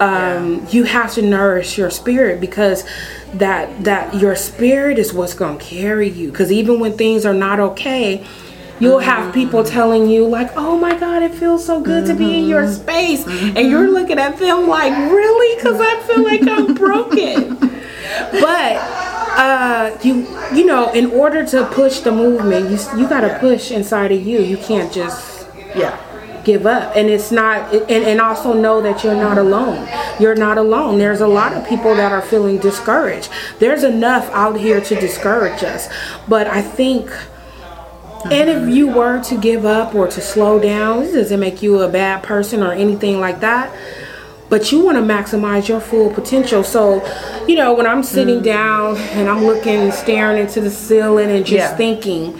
um, 0.00 0.66
you 0.70 0.84
have 0.84 1.12
to 1.14 1.22
nourish 1.22 1.78
your 1.78 1.90
spirit 1.90 2.40
because 2.40 2.84
that 3.34 3.84
that 3.84 4.14
your 4.14 4.36
spirit 4.36 4.98
is 4.98 5.12
what's 5.12 5.34
going 5.34 5.58
to 5.58 5.64
carry 5.64 6.08
you. 6.08 6.30
Because 6.30 6.52
even 6.52 6.80
when 6.80 6.96
things 6.96 7.24
are 7.24 7.34
not 7.34 7.60
okay. 7.60 8.26
You'll 8.80 8.98
mm-hmm. 8.98 9.10
have 9.10 9.34
people 9.34 9.62
telling 9.62 10.08
you 10.08 10.26
like, 10.26 10.50
"Oh 10.56 10.76
my 10.76 10.98
God, 10.98 11.22
it 11.22 11.32
feels 11.32 11.64
so 11.64 11.80
good 11.80 12.04
to 12.06 12.14
be 12.14 12.36
in 12.38 12.48
your 12.48 12.68
space," 12.72 13.24
and 13.24 13.70
you're 13.70 13.88
looking 13.88 14.18
at 14.18 14.38
them 14.38 14.66
like, 14.66 14.92
"Really?" 14.92 15.56
Because 15.56 15.78
I 15.80 16.00
feel 16.00 16.24
like 16.24 16.42
I'm 16.48 16.74
broken 16.74 17.70
but 18.40 18.76
uh, 19.38 19.96
you 20.02 20.26
you 20.54 20.66
know 20.66 20.90
in 20.92 21.06
order 21.10 21.44
to 21.46 21.64
push 21.66 22.00
the 22.00 22.12
movement 22.12 22.70
you 22.70 22.78
you 23.00 23.08
got 23.08 23.20
to 23.22 23.38
push 23.38 23.70
inside 23.70 24.12
of 24.12 24.26
you. 24.26 24.40
You 24.40 24.56
can't 24.56 24.92
just 24.92 25.46
Yeah. 25.74 25.96
give 26.44 26.66
up. 26.66 26.96
And 26.96 27.08
it's 27.08 27.30
not 27.30 27.72
and, 27.72 28.04
and 28.04 28.20
also 28.20 28.52
know 28.52 28.80
that 28.82 29.04
you're 29.04 29.14
not 29.14 29.38
alone. 29.38 29.88
You're 30.18 30.34
not 30.34 30.58
alone. 30.58 30.98
There's 30.98 31.20
a 31.20 31.28
lot 31.28 31.52
of 31.52 31.66
people 31.68 31.94
that 31.94 32.10
are 32.12 32.20
feeling 32.22 32.58
discouraged. 32.58 33.30
There's 33.60 33.84
enough 33.84 34.28
out 34.32 34.58
here 34.58 34.80
to 34.80 34.94
discourage 35.00 35.62
us. 35.62 35.88
But 36.28 36.46
i 36.48 36.60
think 36.62 37.10
and 38.30 38.48
if 38.48 38.68
you 38.68 38.86
were 38.86 39.20
to 39.24 39.36
give 39.40 39.64
up 39.64 39.94
or 39.96 40.06
to 40.06 40.20
slow 40.20 40.60
down, 40.60 41.00
this 41.00 41.12
doesn't 41.14 41.40
make 41.40 41.60
you 41.60 41.80
a 41.80 41.88
bad 41.88 42.22
person 42.22 42.62
or 42.62 42.72
anything 42.72 43.18
like 43.18 43.40
that. 43.40 43.74
But 44.52 44.70
you 44.70 44.84
want 44.84 44.98
to 44.98 45.02
maximize 45.02 45.66
your 45.66 45.80
full 45.80 46.10
potential. 46.10 46.62
So, 46.62 47.02
you 47.48 47.56
know, 47.56 47.72
when 47.72 47.86
I'm 47.86 48.02
sitting 48.02 48.40
mm. 48.40 48.44
down 48.44 48.98
and 48.98 49.26
I'm 49.26 49.46
looking, 49.46 49.90
staring 49.92 50.36
into 50.36 50.60
the 50.60 50.68
ceiling 50.68 51.30
and 51.30 51.46
just 51.46 51.70
Yeah. 51.70 51.74
thinking, 51.74 52.38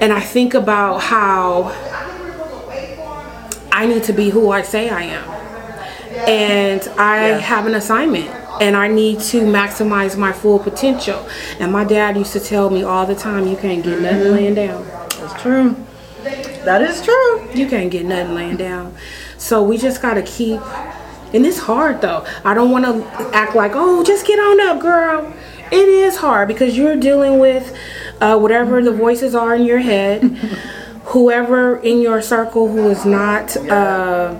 and 0.00 0.12
I 0.12 0.20
think 0.20 0.54
about 0.54 0.98
how 0.98 1.72
I 3.72 3.86
need 3.86 4.04
to 4.04 4.12
be 4.12 4.30
who 4.30 4.52
I 4.52 4.62
say 4.62 4.88
I 4.88 5.02
am. 5.02 5.24
And 6.28 6.88
I 6.96 7.30
Yeah. 7.30 7.38
have 7.38 7.66
an 7.66 7.74
assignment 7.74 8.30
and 8.60 8.76
I 8.76 8.86
need 8.86 9.18
to 9.32 9.40
maximize 9.40 10.16
my 10.16 10.30
full 10.30 10.60
potential. 10.60 11.26
And 11.58 11.72
my 11.72 11.82
dad 11.82 12.16
used 12.16 12.34
to 12.34 12.40
tell 12.40 12.70
me 12.70 12.84
all 12.84 13.04
the 13.04 13.16
time, 13.16 13.48
you 13.48 13.56
can't 13.56 13.82
get 13.82 14.00
nothing 14.00 14.18
mm-hmm. 14.20 14.32
laying 14.32 14.54
down. 14.54 14.86
That's 15.20 15.42
true. 15.42 15.74
That 16.64 16.82
is 16.82 17.02
true. 17.02 17.48
You 17.52 17.66
can't 17.66 17.90
get 17.90 18.04
nothing 18.06 18.36
laying 18.36 18.56
down. 18.56 18.94
So 19.38 19.60
we 19.64 19.76
just 19.76 20.00
gotta 20.00 20.22
keep 20.22 20.60
and 21.36 21.46
it's 21.46 21.58
hard 21.58 22.00
though. 22.00 22.26
I 22.44 22.54
don't 22.54 22.70
wanna 22.70 23.04
act 23.32 23.54
like, 23.54 23.72
oh, 23.74 24.02
just 24.02 24.26
get 24.26 24.38
on 24.38 24.60
up, 24.68 24.80
girl. 24.80 25.32
It 25.70 25.88
is 25.88 26.16
hard 26.16 26.48
because 26.48 26.76
you're 26.76 26.96
dealing 26.96 27.38
with 27.38 27.76
uh, 28.20 28.38
whatever 28.38 28.82
the 28.82 28.92
voices 28.92 29.34
are 29.34 29.54
in 29.54 29.64
your 29.64 29.78
head, 29.78 30.22
whoever 31.04 31.78
in 31.78 32.00
your 32.00 32.22
circle 32.22 32.68
who 32.68 32.88
is 32.88 33.04
not 33.04 33.56
uh, 33.68 34.38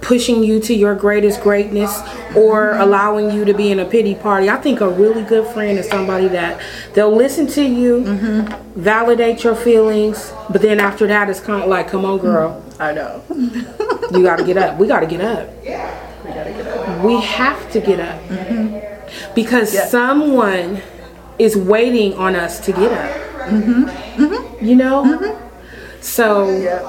pushing 0.00 0.42
you 0.42 0.60
to 0.60 0.74
your 0.74 0.94
greatest 0.94 1.42
greatness 1.42 2.00
or 2.36 2.72
allowing 2.78 3.30
you 3.30 3.44
to 3.44 3.54
be 3.54 3.70
in 3.70 3.78
a 3.78 3.84
pity 3.84 4.14
party. 4.14 4.50
I 4.50 4.56
think 4.56 4.80
a 4.80 4.88
really 4.88 5.22
good 5.22 5.46
friend 5.54 5.78
is 5.78 5.88
somebody 5.88 6.28
that 6.28 6.60
they'll 6.94 7.14
listen 7.14 7.46
to 7.48 7.62
you, 7.62 8.04
validate 8.74 9.44
your 9.44 9.54
feelings, 9.54 10.32
but 10.50 10.60
then 10.60 10.80
after 10.80 11.06
that, 11.06 11.30
it's 11.30 11.40
kind 11.40 11.62
of 11.62 11.68
like, 11.68 11.88
come 11.88 12.04
on, 12.04 12.18
girl, 12.18 12.62
I 12.78 12.92
know. 12.92 13.22
you 13.30 14.22
got 14.22 14.36
to 14.38 14.44
get 14.44 14.56
up. 14.56 14.78
We 14.78 14.86
got 14.86 15.00
to 15.00 15.06
get 15.06 15.20
up. 15.20 15.48
We 15.64 15.66
gotta 15.66 15.86
get 15.86 16.00
up. 16.02 16.13
We 17.02 17.20
have 17.22 17.70
to 17.72 17.80
get 17.80 18.00
up 18.00 18.20
mm-hmm. 18.28 19.34
because 19.34 19.74
Yeah. 19.74 19.86
someone 19.86 20.80
is 21.38 21.56
waiting 21.56 22.14
on 22.14 22.36
us 22.36 22.60
to 22.60 22.72
get 22.72 22.92
up. 22.92 23.10
Mm-hmm. 23.48 23.84
Mm-hmm. 24.24 24.64
You 24.64 24.76
know? 24.76 25.38
So, 26.00 26.50
Yeah. 26.50 26.80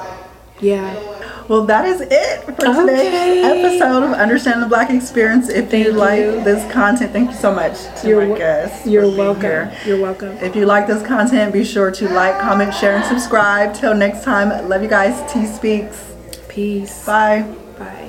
yeah. 0.60 1.12
Well, 1.47 1.65
that 1.67 1.86
is 1.86 2.01
it 2.01 2.43
for 2.43 2.53
today's 2.53 2.79
Okay. 2.79 3.41
episode 3.43 4.01
of 4.03 4.13
Understand 4.13 4.63
the 4.63 4.67
Black 4.67 4.89
Experience. 4.89 5.47
If 5.47 5.71
you 5.73 5.91
like 5.91 6.19
you. 6.19 6.43
this 6.43 6.69
content, 6.71 7.12
thank 7.13 7.29
you 7.29 7.38
so 7.38 7.53
much 7.53 7.77
to 8.01 8.08
You're, 8.08 8.25
my 8.27 8.36
guests. 8.38 8.88
you're 8.88 9.08
welcome. 9.15 9.41
here. 9.41 9.71
You're 9.86 10.01
welcome. 10.01 10.36
If 10.41 10.55
you 10.55 10.65
like 10.65 10.88
this 10.88 11.03
content, 11.05 11.53
be 11.53 11.63
sure 11.63 11.91
to 11.91 12.10
like, 12.10 12.39
comment, 12.39 12.73
share, 12.73 12.95
and 12.95 13.05
subscribe. 13.05 13.75
Till 13.75 13.93
next 13.93 14.23
time, 14.23 14.49
love 14.67 14.81
you 14.81 14.89
guys. 14.89 15.13
T 15.31 15.45
Speaks. 15.45 16.03
Peace. 16.49 17.05
Bye. 17.05 17.43
Bye. 17.77 18.05